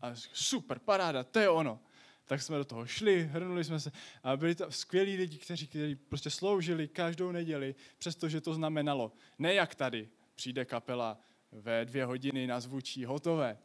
A 0.00 0.14
super, 0.32 0.78
paráda, 0.78 1.24
to 1.24 1.38
je 1.38 1.48
ono. 1.48 1.80
Tak 2.24 2.42
jsme 2.42 2.58
do 2.58 2.64
toho 2.64 2.86
šli, 2.86 3.24
hrnuli 3.32 3.64
jsme 3.64 3.80
se 3.80 3.92
a 4.22 4.36
byli 4.36 4.54
to 4.54 4.70
skvělí 4.70 5.16
lidi, 5.16 5.38
kteří, 5.38 5.66
kteří 5.66 5.94
prostě 5.94 6.30
sloužili 6.30 6.88
každou 6.88 7.32
neděli, 7.32 7.74
přestože 7.98 8.40
to 8.40 8.54
znamenalo, 8.54 9.12
ne 9.38 9.54
jak 9.54 9.74
tady, 9.74 10.08
přijde 10.34 10.64
kapela 10.64 11.18
ve 11.54 11.84
dvě 11.84 12.04
hodiny 12.04 12.46
na 12.46 12.60
zvučí, 12.60 13.04
hotové. 13.04 13.58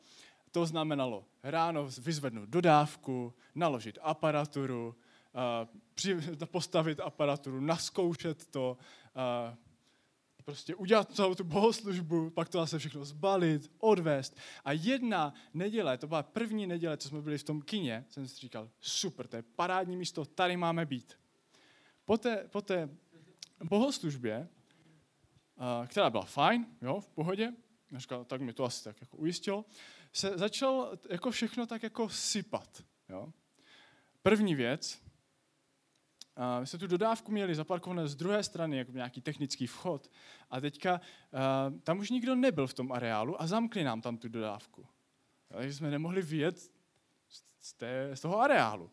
To 0.51 0.65
znamenalo 0.65 1.25
ráno 1.43 1.87
vyzvednout 2.01 2.49
dodávku, 2.49 3.33
naložit 3.55 3.97
aparaturu, 4.01 4.95
postavit 6.45 6.99
aparaturu, 6.99 7.59
naskoušet 7.59 8.45
to, 8.45 8.77
prostě 10.49 10.75
udělat 10.75 11.13
celou 11.13 11.35
tu 11.35 11.43
bohoslužbu, 11.43 12.29
pak 12.29 12.49
to 12.49 12.59
zase 12.59 12.79
všechno 12.79 13.05
zbalit, 13.05 13.71
odvést. 13.79 14.37
A 14.65 14.71
jedna 14.71 15.33
neděle, 15.53 15.97
to 15.97 16.07
byla 16.07 16.23
první 16.23 16.67
neděle, 16.67 16.97
co 16.97 17.07
jsme 17.07 17.21
byli 17.21 17.37
v 17.37 17.43
tom 17.43 17.61
kině, 17.61 18.05
jsem 18.09 18.27
si 18.27 18.35
říkal, 18.35 18.69
super, 18.79 19.27
to 19.27 19.35
je 19.35 19.41
parádní 19.41 19.97
místo, 19.97 20.25
tady 20.25 20.57
máme 20.57 20.85
být. 20.85 21.13
Po 22.05 22.17
té, 22.17 22.47
po 22.51 22.61
té 22.61 22.89
bohoslužbě, 23.63 24.49
která 25.87 26.09
byla 26.09 26.25
fajn, 26.25 26.65
jo, 26.81 26.99
v 26.99 27.07
pohodě, 27.07 27.53
říkal, 27.97 28.25
tak 28.25 28.41
mi 28.41 28.53
to 28.53 28.63
asi 28.63 28.83
tak 28.83 29.01
jako 29.01 29.17
ujistilo, 29.17 29.65
se 30.13 30.37
začal 30.37 30.97
jako 31.09 31.31
všechno 31.31 31.65
tak 31.65 31.83
jako 31.83 32.09
sypat. 32.09 32.83
Jo. 33.09 33.33
První 34.21 34.55
věc, 34.55 35.01
my 36.59 36.67
jsme 36.67 36.79
tu 36.79 36.87
dodávku 36.87 37.31
měli 37.31 37.55
zaparkovanou 37.55 38.07
z 38.07 38.15
druhé 38.15 38.43
strany, 38.43 38.77
jako 38.77 38.91
nějaký 38.91 39.21
technický 39.21 39.67
vchod. 39.67 40.11
A 40.49 40.61
teďka 40.61 41.01
tam 41.83 41.99
už 41.99 42.09
nikdo 42.09 42.35
nebyl 42.35 42.67
v 42.67 42.73
tom 42.73 42.91
areálu 42.91 43.41
a 43.41 43.47
zamkli 43.47 43.83
nám 43.83 44.01
tam 44.01 44.17
tu 44.17 44.29
dodávku. 44.29 44.87
Takže 45.47 45.73
jsme 45.73 45.91
nemohli 45.91 46.21
vyjet 46.21 46.71
z, 47.59 47.73
té, 47.73 48.15
z 48.15 48.21
toho 48.21 48.39
areálu. 48.39 48.91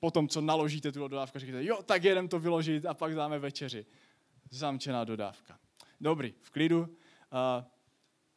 Potom, 0.00 0.28
co 0.28 0.40
naložíte 0.40 0.92
tu 0.92 1.08
dodávku, 1.08 1.38
říkáte, 1.38 1.64
jo, 1.64 1.82
tak 1.82 2.04
jedem 2.04 2.28
to 2.28 2.38
vyložit 2.38 2.86
a 2.86 2.94
pak 2.94 3.14
dáme 3.14 3.38
večeři. 3.38 3.86
Zamčená 4.50 5.04
dodávka. 5.04 5.58
Dobrý, 6.00 6.34
v 6.40 6.50
klidu. 6.50 6.96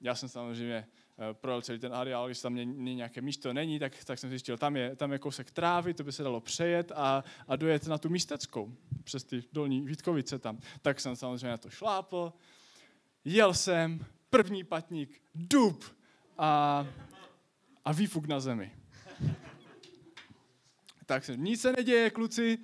Já 0.01 0.15
jsem 0.15 0.29
samozřejmě 0.29 0.87
Eh, 1.19 1.33
projel 1.33 1.61
celý 1.61 1.79
ten 1.79 1.93
areál, 1.93 2.25
když 2.25 2.41
tam 2.41 2.55
nějaké 2.55 3.21
místo 3.21 3.53
není, 3.53 3.79
tak, 3.79 4.03
tak 4.05 4.19
jsem 4.19 4.29
zjistil, 4.29 4.57
tam 4.57 4.75
je, 4.75 4.95
tam 4.95 5.11
je 5.11 5.19
kousek 5.19 5.51
trávy, 5.51 5.93
to 5.93 6.03
by 6.03 6.11
se 6.11 6.23
dalo 6.23 6.41
přejet 6.41 6.91
a, 6.95 7.23
a 7.47 7.55
dojet 7.55 7.87
na 7.87 7.97
tu 7.97 8.09
místeckou 8.09 8.77
přes 9.03 9.23
ty 9.23 9.43
dolní 9.53 9.81
Vítkovice 9.81 10.39
tam. 10.39 10.59
Tak 10.81 10.99
jsem 10.99 11.15
samozřejmě 11.15 11.47
na 11.47 11.57
to 11.57 11.69
šlápl, 11.69 12.33
jel 13.25 13.53
jsem, 13.53 14.05
první 14.29 14.63
patník, 14.63 15.21
dub 15.35 15.83
a, 16.37 16.85
a 17.85 17.91
výfuk 17.91 18.25
na 18.25 18.39
zemi. 18.39 18.71
tak 21.05 21.25
se 21.25 21.37
nic 21.37 21.61
se 21.61 21.71
neděje, 21.71 22.09
kluci, 22.09 22.57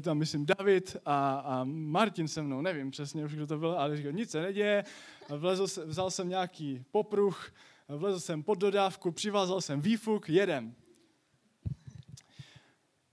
tam 0.00 0.18
myslím 0.18 0.46
David 0.46 0.96
a, 1.04 1.34
a 1.34 1.64
Martin 1.64 2.28
se 2.28 2.42
mnou, 2.42 2.60
nevím 2.60 2.90
přesně 2.90 3.24
už, 3.24 3.34
kdo 3.34 3.46
to 3.46 3.58
byl, 3.58 3.72
ale 3.78 3.96
říkal, 3.96 4.12
nic 4.12 4.30
se 4.30 4.42
neděje, 4.42 4.84
vlezl, 5.28 5.82
vzal 5.84 6.10
jsem 6.10 6.28
nějaký 6.28 6.84
popruh, 6.90 7.52
vlezl 7.88 8.20
jsem 8.20 8.42
pod 8.42 8.54
dodávku, 8.54 9.12
přivázal 9.12 9.60
jsem 9.60 9.80
výfuk, 9.80 10.28
jedem. 10.28 10.74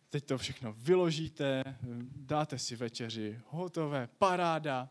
Teď 0.09 0.25
to 0.25 0.37
všechno 0.37 0.73
vyložíte, 0.77 1.63
dáte 2.15 2.57
si 2.57 2.75
večeři, 2.75 3.39
hotové, 3.47 4.09
paráda. 4.17 4.89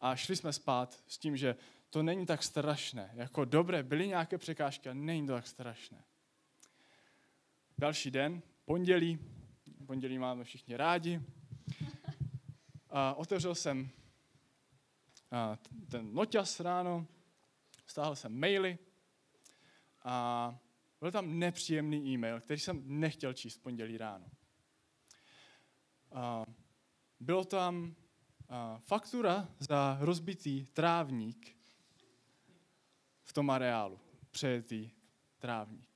A 0.00 0.16
šli 0.16 0.36
jsme 0.36 0.52
spát 0.52 1.02
s 1.06 1.18
tím, 1.18 1.36
že 1.36 1.56
to 1.90 2.02
není 2.02 2.26
tak 2.26 2.42
strašné. 2.42 3.10
Jako 3.14 3.44
dobré, 3.44 3.82
byly 3.82 4.08
nějaké 4.08 4.38
překážky 4.38 4.88
a 4.88 4.94
není 4.94 5.26
to 5.26 5.32
tak 5.32 5.46
strašné. 5.46 6.04
Další 7.78 8.10
den, 8.10 8.42
pondělí, 8.64 9.18
pondělí 9.90 10.18
máme 10.18 10.44
všichni 10.44 10.76
rádi. 10.76 11.22
A 12.90 13.14
otevřel 13.14 13.54
jsem 13.54 13.90
ten 15.90 16.14
noťas 16.14 16.60
ráno, 16.60 17.06
stáhl 17.86 18.16
jsem 18.16 18.40
maily, 18.40 18.78
a 20.02 20.58
byl 21.00 21.12
tam 21.12 21.38
nepříjemný 21.38 22.12
e-mail, 22.12 22.40
který 22.40 22.60
jsem 22.60 22.82
nechtěl 23.00 23.32
číst 23.32 23.56
v 23.56 23.62
pondělí 23.62 23.98
ráno. 23.98 24.30
A 26.12 26.44
bylo 27.20 27.44
tam 27.44 27.94
faktura 28.78 29.48
za 29.58 29.98
rozbitý 30.00 30.66
trávník 30.66 31.56
v 33.22 33.32
tom 33.32 33.50
areálu, 33.50 34.00
přejetý 34.30 34.90
trávník. 35.38 35.89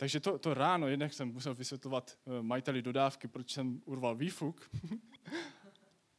Takže 0.00 0.20
to, 0.20 0.38
to 0.38 0.54
ráno 0.54 0.88
jednak 0.88 1.12
jsem 1.12 1.28
musel 1.32 1.54
vysvětlovat 1.54 2.18
e, 2.26 2.42
majiteli 2.42 2.82
dodávky, 2.82 3.28
proč 3.28 3.52
jsem 3.52 3.82
urval 3.84 4.16
výfuk. 4.16 4.70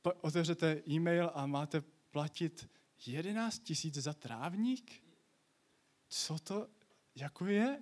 Otevřete 0.22 0.82
e-mail 0.90 1.32
a 1.34 1.46
máte 1.46 1.82
platit 2.12 2.70
11 3.06 3.60
tisíc 3.60 3.96
za 3.96 4.14
trávník? 4.14 5.04
co 6.10 6.40
to 6.40 6.68
jako 7.16 7.46
je? 7.46 7.82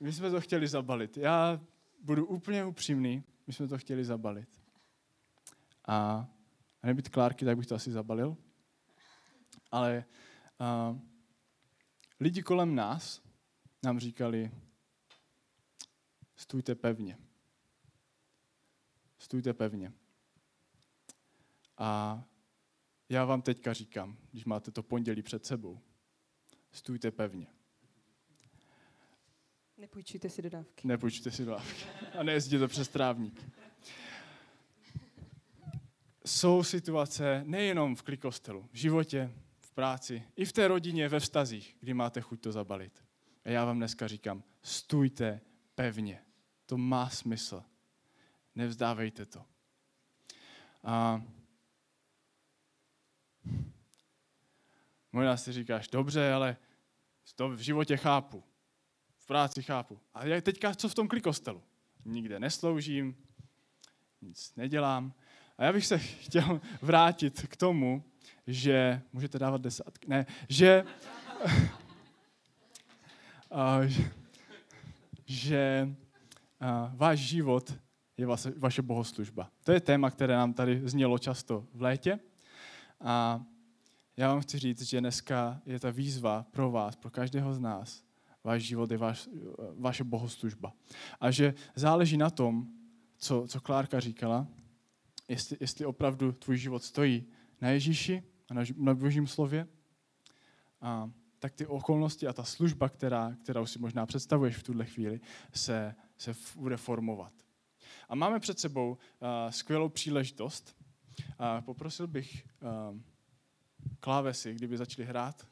My 0.00 0.12
jsme 0.12 0.30
to 0.30 0.40
chtěli 0.40 0.68
zabalit. 0.68 1.16
Já 1.16 1.60
budu 2.00 2.26
úplně 2.26 2.64
upřímný, 2.64 3.24
my 3.46 3.52
jsme 3.52 3.68
to 3.68 3.78
chtěli 3.78 4.04
zabalit. 4.04 4.62
A, 5.84 6.28
a 6.82 6.86
nebyt 6.86 7.08
Klárky, 7.08 7.44
tak 7.44 7.56
bych 7.56 7.66
to 7.66 7.74
asi 7.74 7.92
zabalil. 7.92 8.36
Ale 9.70 10.04
a, 10.62 10.98
lidi 12.20 12.42
kolem 12.42 12.74
nás 12.74 13.22
nám 13.82 13.98
říkali, 13.98 14.50
stůjte 16.36 16.74
pevně. 16.74 17.18
Stůjte 19.18 19.52
pevně. 19.52 19.92
A 21.78 22.22
já 23.08 23.24
vám 23.24 23.42
teďka 23.42 23.72
říkám, 23.72 24.16
když 24.30 24.44
máte 24.44 24.70
to 24.70 24.82
pondělí 24.82 25.22
před 25.22 25.46
sebou, 25.46 25.80
stůjte 26.72 27.10
pevně. 27.10 27.46
Nepůjčujte 29.76 30.30
si 30.30 30.42
dodávky. 30.42 30.88
Nepůjčujte 30.88 31.30
si 31.30 31.44
dodávky. 31.44 31.84
A 32.18 32.22
nejezděte 32.22 32.68
přes 32.68 32.88
trávník. 32.88 33.48
Jsou 36.26 36.62
situace 36.62 37.42
nejenom 37.46 37.96
v 37.96 38.02
klikostelu, 38.02 38.68
v 38.72 38.76
životě, 38.76 39.34
v 39.72 39.74
práci, 39.74 40.22
i 40.36 40.44
v 40.44 40.52
té 40.52 40.68
rodině, 40.68 41.08
ve 41.08 41.20
vztazích, 41.20 41.76
kdy 41.80 41.94
máte 41.94 42.20
chuť 42.20 42.40
to 42.40 42.52
zabalit. 42.52 43.04
A 43.44 43.48
já 43.48 43.64
vám 43.64 43.76
dneska 43.76 44.08
říkám, 44.08 44.42
stůjte 44.62 45.40
pevně. 45.74 46.22
To 46.66 46.78
má 46.78 47.08
smysl. 47.08 47.62
Nevzdávejte 48.54 49.26
to. 49.26 49.44
A 50.84 51.22
Možná 55.12 55.36
si 55.36 55.52
říkáš, 55.52 55.88
dobře, 55.88 56.32
ale 56.32 56.56
to 57.34 57.48
v 57.48 57.58
životě 57.58 57.96
chápu. 57.96 58.44
V 59.16 59.26
práci 59.26 59.62
chápu. 59.62 60.00
A 60.14 60.26
já 60.26 60.40
teďka 60.40 60.74
co 60.74 60.88
v 60.88 60.94
tom 60.94 61.08
klikostelu? 61.08 61.62
Nikde 62.04 62.40
nesloužím, 62.40 63.16
nic 64.22 64.56
nedělám. 64.56 65.14
A 65.58 65.64
já 65.64 65.72
bych 65.72 65.86
se 65.86 65.98
chtěl 66.24 66.60
vrátit 66.82 67.46
k 67.48 67.56
tomu, 67.56 68.11
že, 68.46 69.02
můžete 69.12 69.38
dávat 69.38 69.60
desátky, 69.60 70.08
ne, 70.08 70.26
že, 70.48 70.84
a, 73.50 73.86
že, 73.86 74.10
že 75.26 75.94
a, 76.60 76.92
váš 76.94 77.18
život 77.18 77.74
je 78.16 78.26
vaše, 78.26 78.52
vaše 78.56 78.82
bohoslužba. 78.82 79.50
To 79.64 79.72
je 79.72 79.80
téma, 79.80 80.10
které 80.10 80.36
nám 80.36 80.52
tady 80.52 80.80
znělo 80.84 81.18
často 81.18 81.66
v 81.74 81.82
létě. 81.82 82.18
A 83.00 83.42
já 84.16 84.28
vám 84.28 84.40
chci 84.40 84.58
říct, 84.58 84.82
že 84.82 85.00
dneska 85.00 85.60
je 85.66 85.80
ta 85.80 85.90
výzva 85.90 86.46
pro 86.50 86.70
vás, 86.70 86.96
pro 86.96 87.10
každého 87.10 87.54
z 87.54 87.58
nás. 87.58 88.04
Váš 88.44 88.62
život 88.62 88.90
je 88.90 88.96
váš, 88.98 89.28
vaše 89.78 90.04
bohoslužba. 90.04 90.72
A 91.20 91.30
že 91.30 91.54
záleží 91.74 92.16
na 92.16 92.30
tom, 92.30 92.66
co, 93.16 93.44
co 93.48 93.60
Klárka 93.60 94.00
říkala, 94.00 94.46
jestli, 95.28 95.56
jestli 95.60 95.86
opravdu 95.86 96.32
tvůj 96.32 96.58
život 96.58 96.82
stojí 96.82 97.26
na 97.60 97.68
Ježíši 97.68 98.22
na, 98.52 98.62
na 98.76 98.94
Božím 98.94 99.26
slově, 99.26 99.68
a, 100.80 101.10
tak 101.38 101.54
ty 101.54 101.66
okolnosti 101.66 102.26
a 102.26 102.32
ta 102.32 102.44
služba, 102.44 102.88
která, 102.88 103.36
kterou 103.42 103.66
si 103.66 103.78
možná 103.78 104.06
představuješ 104.06 104.56
v 104.56 104.62
tuhle 104.62 104.84
chvíli, 104.84 105.20
se, 105.52 105.94
se 106.16 106.34
bude 106.56 106.76
formovat. 106.76 107.32
A 108.08 108.14
máme 108.14 108.40
před 108.40 108.58
sebou 108.60 108.90
uh, 108.90 109.28
skvělou 109.50 109.88
příležitost. 109.88 110.76
A 111.38 111.60
poprosil 111.60 112.06
bych 112.06 112.46
uh, 112.62 112.98
klávesy, 114.00 114.54
kdyby 114.54 114.76
začali 114.76 115.08
hrát. 115.08 115.46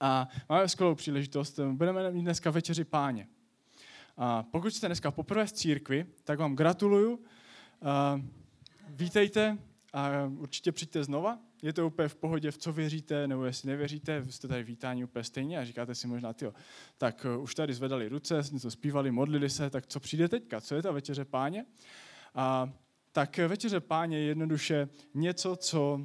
A 0.00 0.28
máme 0.48 0.68
skvělou 0.68 0.94
příležitost. 0.94 1.60
Budeme 1.72 2.10
mít 2.10 2.22
dneska 2.22 2.50
večeři 2.50 2.84
páně. 2.84 3.28
A 4.16 4.42
pokud 4.42 4.70
jste 4.70 4.86
dneska 4.86 5.10
poprvé 5.10 5.46
v 5.46 5.52
církvi, 5.52 6.06
tak 6.24 6.38
vám 6.38 6.56
gratuluju. 6.56 7.24
A 7.82 8.22
vítejte 8.88 9.58
a 9.98 10.30
určitě 10.38 10.72
přijďte 10.72 11.04
znova. 11.04 11.38
Je 11.62 11.72
to 11.72 11.86
úplně 11.86 12.08
v 12.08 12.16
pohodě, 12.16 12.50
v 12.50 12.58
co 12.58 12.72
věříte, 12.72 13.28
nebo 13.28 13.44
jestli 13.44 13.68
nevěříte, 13.68 14.24
jste 14.30 14.48
tady 14.48 14.62
vítání 14.62 15.04
úplně 15.04 15.24
stejně 15.24 15.58
a 15.58 15.64
říkáte 15.64 15.94
si 15.94 16.06
možná, 16.06 16.32
tyjo, 16.32 16.54
tak 16.98 17.26
uh, 17.36 17.42
už 17.42 17.54
tady 17.54 17.74
zvedali 17.74 18.08
ruce, 18.08 18.42
něco 18.52 18.70
zpívali, 18.70 19.10
modlili 19.10 19.50
se, 19.50 19.70
tak 19.70 19.86
co 19.86 20.00
přijde 20.00 20.28
teďka? 20.28 20.60
Co 20.60 20.74
je 20.74 20.82
ta 20.82 20.92
večeře 20.92 21.24
páně? 21.24 21.66
A, 22.34 22.72
tak 23.12 23.38
večeře 23.38 23.80
páně 23.80 24.18
je 24.18 24.24
jednoduše 24.24 24.88
něco, 25.14 25.56
co 25.56 26.00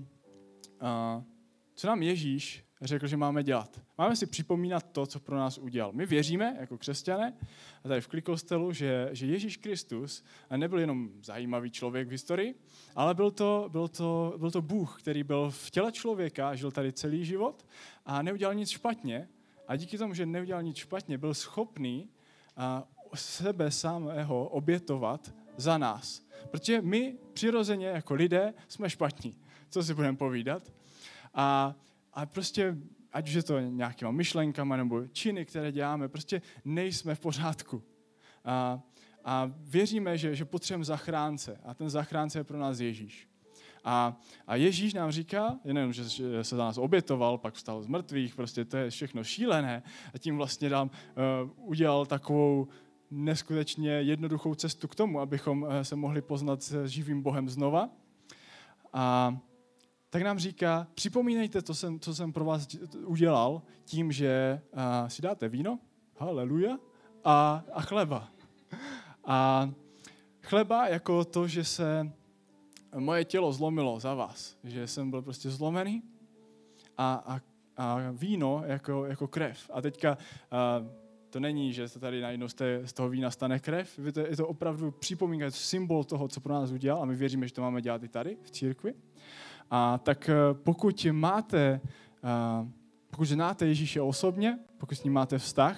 co 1.76 1.88
nám 1.88 2.04
Ježíš 2.04 2.64
řekl, 2.84 3.08
že 3.08 3.18
máme 3.18 3.44
dělat. 3.44 3.82
Máme 3.98 4.16
si 4.16 4.26
připomínat 4.26 4.92
to, 4.92 5.06
co 5.06 5.20
pro 5.20 5.38
nás 5.38 5.58
udělal. 5.58 5.92
My 5.94 6.06
věříme 6.06 6.58
jako 6.60 6.78
křesťané, 6.78 7.34
a 7.84 7.88
tady 7.88 8.02
v 8.02 8.08
Klikostelu, 8.08 8.74
že, 8.74 9.10
že 9.12 9.28
Ježíš 9.28 9.58
Kristus 9.58 10.24
nebyl 10.56 10.80
jenom 10.80 11.10
zajímavý 11.22 11.72
člověk 11.72 12.08
v 12.08 12.12
historii, 12.12 12.56
ale 12.96 13.14
byl 13.14 13.32
to, 13.32 13.70
byl, 13.72 13.88
to, 13.88 14.34
byl 14.38 14.52
to 14.52 14.62
Bůh, 14.62 15.02
který 15.02 15.24
byl 15.24 15.52
v 15.52 15.72
těle 15.72 15.92
člověka, 15.92 16.56
žil 16.56 16.72
tady 16.72 16.94
celý 16.94 17.26
život 17.26 17.66
a 18.06 18.22
neudělal 18.22 18.56
nic 18.56 18.70
špatně. 18.70 19.28
A 19.68 19.76
díky 19.76 19.98
tomu, 19.98 20.14
že 20.14 20.26
neudělal 20.26 20.64
nic 20.64 20.78
špatně, 20.78 21.18
byl 21.18 21.34
schopný 21.34 22.10
a 22.58 22.88
sebe 23.16 23.72
samého 23.72 24.48
obětovat 24.48 25.34
za 25.58 25.78
nás. 25.78 26.26
Protože 26.52 26.82
my 26.82 27.16
přirozeně 27.34 27.88
jako 27.88 28.14
lidé 28.14 28.54
jsme 28.68 28.90
špatní 28.90 29.36
co 29.74 29.84
si 29.84 29.94
budeme 29.94 30.18
povídat. 30.18 30.72
A, 31.34 31.76
a 32.14 32.26
prostě 32.26 32.78
ať 33.14 33.28
už 33.28 33.34
je 33.34 33.44
to 33.44 33.60
nějakýma 33.60 34.12
myšlenkama 34.12 34.78
nebo 34.78 35.08
činy, 35.08 35.46
které 35.46 35.72
děláme, 35.72 36.08
prostě 36.08 36.42
nejsme 36.66 37.16
v 37.16 37.20
pořádku. 37.20 37.84
A, 38.46 38.80
a 39.26 39.52
věříme, 39.58 40.18
že, 40.18 40.36
že 40.36 40.46
potřebujeme 40.46 40.86
zachránce 40.86 41.60
a 41.64 41.74
ten 41.74 41.90
zachránce 41.90 42.40
je 42.40 42.44
pro 42.44 42.60
nás 42.60 42.80
Ježíš. 42.80 43.28
A, 43.84 44.22
a 44.48 44.56
Ježíš 44.56 44.94
nám 44.94 45.12
říká, 45.12 45.60
jenom, 45.66 45.94
že, 45.94 46.10
se 46.44 46.56
za 46.56 46.64
nás 46.64 46.78
obětoval, 46.78 47.38
pak 47.38 47.54
vstal 47.54 47.84
z 47.84 47.88
mrtvých, 47.88 48.36
prostě 48.36 48.66
to 48.66 48.78
je 48.78 48.90
všechno 48.90 49.24
šílené 49.24 49.84
a 50.14 50.18
tím 50.18 50.38
vlastně 50.38 50.70
nám 50.70 50.90
uh, 50.90 51.70
udělal 51.70 52.06
takovou 52.06 52.68
neskutečně 53.12 53.92
jednoduchou 53.92 54.56
cestu 54.56 54.88
k 54.88 54.96
tomu, 54.96 55.20
abychom 55.20 55.64
uh, 55.64 55.70
se 55.82 55.96
mohli 55.96 56.22
poznat 56.22 56.64
s 56.64 56.86
živým 56.86 57.22
Bohem 57.22 57.50
znova. 57.50 57.90
A 58.94 59.38
tak 60.14 60.22
nám 60.22 60.40
říká, 60.40 60.88
připomínejte, 60.96 61.62
to 61.62 61.74
jsem, 61.74 62.00
co 62.00 62.16
jsem 62.16 62.34
pro 62.34 62.46
vás 62.46 62.68
udělal, 63.06 63.62
tím, 63.86 64.12
že 64.12 64.62
si 65.08 65.22
dáte 65.22 65.50
víno, 65.50 65.80
haleluja, 66.18 66.78
a, 67.24 67.64
a 67.74 67.82
chleba. 67.82 68.30
A 69.26 69.70
chleba 70.42 70.88
jako 70.88 71.26
to, 71.26 71.48
že 71.48 71.64
se 71.64 72.12
moje 72.98 73.26
tělo 73.26 73.54
zlomilo 73.54 74.00
za 74.00 74.14
vás, 74.14 74.58
že 74.64 74.88
jsem 74.88 75.10
byl 75.10 75.22
prostě 75.22 75.50
zlomený 75.50 76.04
a, 76.98 77.14
a, 77.14 77.40
a 77.78 78.12
víno 78.12 78.64
jako, 78.66 79.06
jako 79.06 79.28
krev. 79.28 79.70
A 79.74 79.82
teďka 79.82 80.18
uh, 80.18 80.88
to 81.30 81.40
není, 81.40 81.74
že 81.74 81.88
se 81.88 82.00
tady 82.00 82.22
najednou 82.22 82.48
z, 82.48 82.54
té, 82.54 82.88
z 82.88 82.94
toho 82.94 83.10
vína 83.10 83.32
stane 83.32 83.60
krev, 83.60 84.00
je 84.00 84.12
to, 84.12 84.20
je 84.20 84.38
to 84.38 84.48
opravdu 84.48 84.92
připomínka, 84.92 85.46
je 85.46 85.52
to 85.52 85.58
symbol 85.58 86.04
toho, 86.04 86.28
co 86.28 86.42
pro 86.42 86.54
nás 86.54 86.72
udělal 86.72 87.02
a 87.02 87.06
my 87.06 87.16
věříme, 87.16 87.48
že 87.48 87.54
to 87.54 87.62
máme 87.62 87.82
dělat 87.82 88.04
i 88.04 88.08
tady 88.08 88.38
v 88.42 88.52
církvi. 88.52 88.94
A 89.72 89.98
tak 89.98 90.30
uh, 90.30 90.58
pokud 90.58 91.08
máte, 91.12 91.82
uh, 92.64 92.68
pokud 93.10 93.26
znáte 93.26 93.68
Ježíše 93.68 94.02
osobně, 94.02 94.60
pokud 94.78 94.96
s 94.96 95.04
ním 95.04 95.14
máte 95.14 95.38
vztah, 95.38 95.78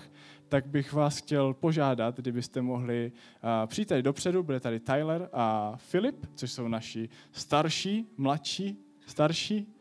tak 0.49 0.67
bych 0.67 0.93
vás 0.93 1.17
chtěl 1.17 1.53
požádat, 1.53 2.15
kdybyste 2.17 2.61
mohli 2.61 3.11
uh, 3.11 3.67
přijít 3.67 3.85
tady 3.85 4.03
dopředu, 4.03 4.43
bude 4.43 4.59
tady 4.59 4.79
Tyler 4.79 5.29
a 5.33 5.73
Filip, 5.77 6.25
což 6.35 6.51
jsou 6.51 6.67
naši 6.67 7.09
starší, 7.31 8.07
mladší, 8.17 8.77
starší, 9.05 9.75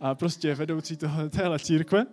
a 0.00 0.14
prostě 0.14 0.54
vedoucí 0.54 0.96
toho, 0.96 1.30
téhle 1.30 1.58
církve. 1.58 2.06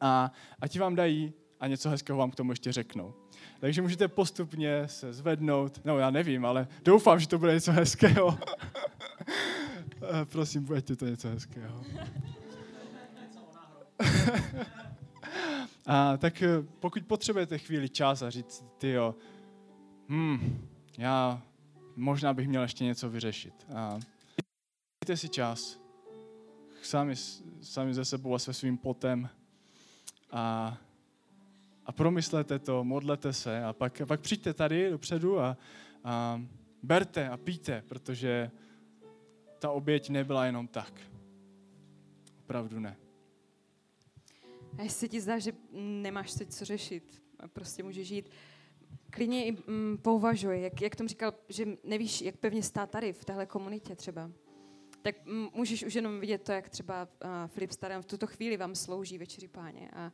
A, 0.00 0.32
a 0.60 0.68
ti 0.68 0.78
vám 0.78 0.94
dají 0.94 1.32
a 1.60 1.66
něco 1.66 1.90
hezkého 1.90 2.18
vám 2.18 2.30
k 2.30 2.34
tomu 2.34 2.52
ještě 2.52 2.72
řeknou. 2.72 3.14
Takže 3.60 3.82
můžete 3.82 4.08
postupně 4.08 4.88
se 4.88 5.12
zvednout, 5.12 5.80
no 5.84 5.98
já 5.98 6.10
nevím, 6.10 6.44
ale 6.44 6.68
doufám, 6.84 7.20
že 7.20 7.28
to 7.28 7.38
bude 7.38 7.54
něco 7.54 7.72
hezkého. 7.72 8.38
Prosím, 10.24 10.64
buďte 10.64 10.96
to 10.96 11.06
něco 11.06 11.28
hezkého. 11.28 11.84
A 15.86 16.16
tak 16.16 16.42
eh, 16.42 16.62
pokud 16.80 17.04
potřebujete 17.04 17.58
chvíli 17.58 17.88
čas 17.88 18.22
a 18.22 18.30
říct, 18.30 18.64
ty 18.78 18.90
jo, 18.90 19.14
hmm, 20.08 20.68
já 20.98 21.42
možná 21.96 22.34
bych 22.34 22.48
měl 22.48 22.62
ještě 22.62 22.84
něco 22.84 23.10
vyřešit. 23.10 23.66
A 23.74 23.98
dejte 25.04 25.16
si 25.16 25.28
čas, 25.28 25.80
sami, 26.82 27.14
sami 27.62 27.94
ze 27.94 28.04
sebou 28.04 28.34
a 28.34 28.38
se 28.38 28.54
svým 28.54 28.78
potem 28.78 29.28
a, 30.30 30.76
a 31.86 31.92
promyslete 31.92 32.58
to, 32.58 32.84
modlete 32.84 33.32
se 33.32 33.64
a 33.64 33.72
pak, 33.72 34.00
a 34.00 34.06
pak 34.06 34.20
přijďte 34.20 34.54
tady 34.54 34.90
dopředu 34.90 35.40
a, 35.40 35.56
a 36.04 36.42
berte 36.82 37.28
a 37.28 37.36
píte, 37.36 37.82
protože 37.88 38.50
ta 39.66 39.72
oběť 39.72 40.10
nebyla 40.10 40.46
jenom 40.46 40.68
tak. 40.68 41.00
Opravdu 42.38 42.80
ne. 42.80 42.96
A 44.78 44.82
jestli 44.82 45.08
ti 45.08 45.20
zdá, 45.20 45.38
že 45.38 45.52
nemáš 45.72 46.34
teď 46.34 46.48
co 46.48 46.64
řešit, 46.64 47.22
prostě 47.52 47.82
můžeš 47.82 48.08
žít, 48.08 48.30
klidně 49.10 49.46
i 49.46 49.52
mm, 49.52 49.98
pouvažuj, 50.02 50.62
jak, 50.62 50.82
jak 50.82 50.96
tom 50.96 51.08
říkal, 51.08 51.34
že 51.48 51.66
nevíš, 51.84 52.22
jak 52.22 52.36
pevně 52.36 52.62
stát 52.62 52.90
tady 52.90 53.12
v 53.12 53.24
téhle 53.24 53.46
komunitě 53.46 53.96
třeba. 53.96 54.30
Tak 55.02 55.26
m, 55.26 55.48
můžeš 55.54 55.84
už 55.84 55.94
jenom 55.94 56.20
vidět 56.20 56.42
to, 56.42 56.52
jak 56.52 56.68
třeba 56.68 57.08
uh, 57.24 57.30
Filip 57.46 57.70
Starem 57.70 58.02
v 58.02 58.06
tuto 58.06 58.26
chvíli 58.26 58.56
vám 58.56 58.74
slouží 58.74 59.18
večeři 59.18 59.48
páně. 59.48 59.90
A, 59.92 60.12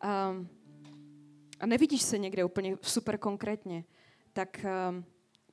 a, 0.00 0.34
a 1.60 1.66
nevidíš 1.66 2.02
se 2.02 2.18
někde 2.18 2.44
úplně 2.44 2.76
super 2.82 3.18
konkrétně, 3.18 3.84
tak 4.32 4.64
uh, 4.64 5.04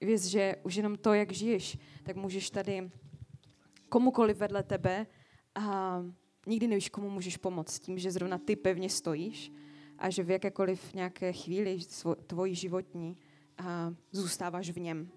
věc, 0.02 0.26
že 0.26 0.56
už 0.64 0.76
jenom 0.76 0.98
to, 0.98 1.14
jak 1.14 1.32
žiješ, 1.32 1.78
tak 2.04 2.16
můžeš 2.16 2.50
tady 2.50 2.92
komukoliv 3.90 4.38
vedle 4.38 4.64
tebe 4.64 5.08
a 5.56 6.00
nikdy 6.48 6.68
nevíš, 6.68 6.90
komu 6.90 7.10
můžeš 7.10 7.38
pomoct 7.38 7.80
tím, 7.80 7.98
že 7.98 8.12
zrovna 8.12 8.38
ty 8.38 8.56
pevně 8.56 8.90
stojíš 8.90 9.52
a 9.98 10.10
že 10.10 10.24
v 10.24 10.30
jakékoliv 10.30 10.94
nějaké 10.94 11.34
chvíli 11.34 11.80
tvojí 12.28 12.56
životní 12.56 13.18
a 13.58 13.94
zůstáváš 14.12 14.70
v 14.70 14.80
něm. 14.80 15.12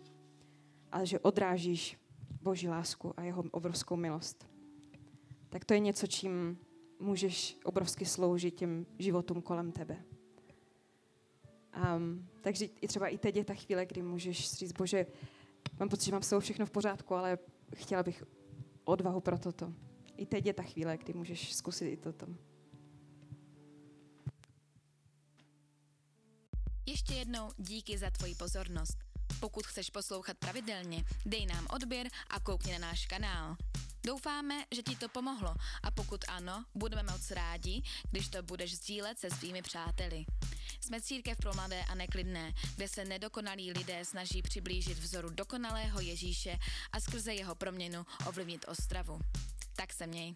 Ale 0.92 1.06
že 1.06 1.18
odrážíš 1.18 1.98
Boží 2.42 2.68
lásku 2.68 3.14
a 3.16 3.22
jeho 3.22 3.44
obrovskou 3.50 3.96
milost. 3.96 4.48
Tak 5.48 5.64
to 5.64 5.74
je 5.74 5.80
něco, 5.80 6.06
čím 6.06 6.58
můžeš 6.98 7.58
obrovsky 7.64 8.06
sloužit 8.06 8.54
těm 8.54 8.86
životům 8.98 9.42
kolem 9.42 9.72
tebe. 9.72 10.04
Um, 11.96 12.28
takže 12.40 12.64
i 12.64 12.88
třeba 12.88 13.08
i 13.08 13.18
teď 13.18 13.36
je 13.36 13.44
ta 13.44 13.54
chvíle, 13.54 13.86
kdy 13.86 14.02
můžeš 14.02 14.52
říct, 14.52 14.72
bože, 14.72 15.06
mám 15.80 15.88
pocit, 15.88 16.04
že 16.04 16.12
mám 16.12 16.22
s 16.22 16.38
všechno 16.38 16.66
v 16.66 16.70
pořádku, 16.70 17.14
ale 17.14 17.38
chtěla 17.76 18.02
bych 18.02 18.22
odvahu 18.84 19.20
pro 19.20 19.38
toto 19.38 19.72
i 20.16 20.26
teď 20.26 20.46
je 20.46 20.54
ta 20.54 20.62
chvíle, 20.62 20.98
kdy 20.98 21.12
můžeš 21.12 21.54
zkusit 21.54 21.88
i 21.88 21.96
toto. 21.96 22.26
Ještě 26.86 27.14
jednou 27.14 27.50
díky 27.58 27.98
za 27.98 28.10
tvoji 28.10 28.34
pozornost. 28.34 28.98
Pokud 29.40 29.66
chceš 29.66 29.90
poslouchat 29.90 30.36
pravidelně, 30.38 31.04
dej 31.26 31.46
nám 31.46 31.66
odběr 31.70 32.06
a 32.30 32.40
koukni 32.40 32.72
na 32.72 32.78
náš 32.78 33.06
kanál. 33.06 33.56
Doufáme, 34.06 34.64
že 34.74 34.82
ti 34.82 34.96
to 34.96 35.08
pomohlo 35.08 35.54
a 35.82 35.90
pokud 35.90 36.24
ano, 36.28 36.64
budeme 36.74 37.02
moc 37.02 37.30
rádi, 37.30 37.82
když 38.10 38.28
to 38.28 38.42
budeš 38.42 38.76
sdílet 38.76 39.18
se 39.18 39.30
svými 39.30 39.62
přáteli. 39.62 40.24
Jsme 40.80 41.00
církev 41.00 41.38
pro 41.38 41.54
mladé 41.54 41.84
a 41.84 41.94
neklidné, 41.94 42.52
kde 42.76 42.88
se 42.88 43.04
nedokonalí 43.04 43.72
lidé 43.72 44.04
snaží 44.04 44.42
přiblížit 44.42 44.98
vzoru 44.98 45.30
dokonalého 45.30 46.00
Ježíše 46.00 46.58
a 46.92 47.00
skrze 47.00 47.34
jeho 47.34 47.54
proměnu 47.54 48.06
ovlivnit 48.26 48.64
Ostravu. 48.68 49.18
Tak 49.76 49.92
se 49.92 50.06
měj. 50.06 50.34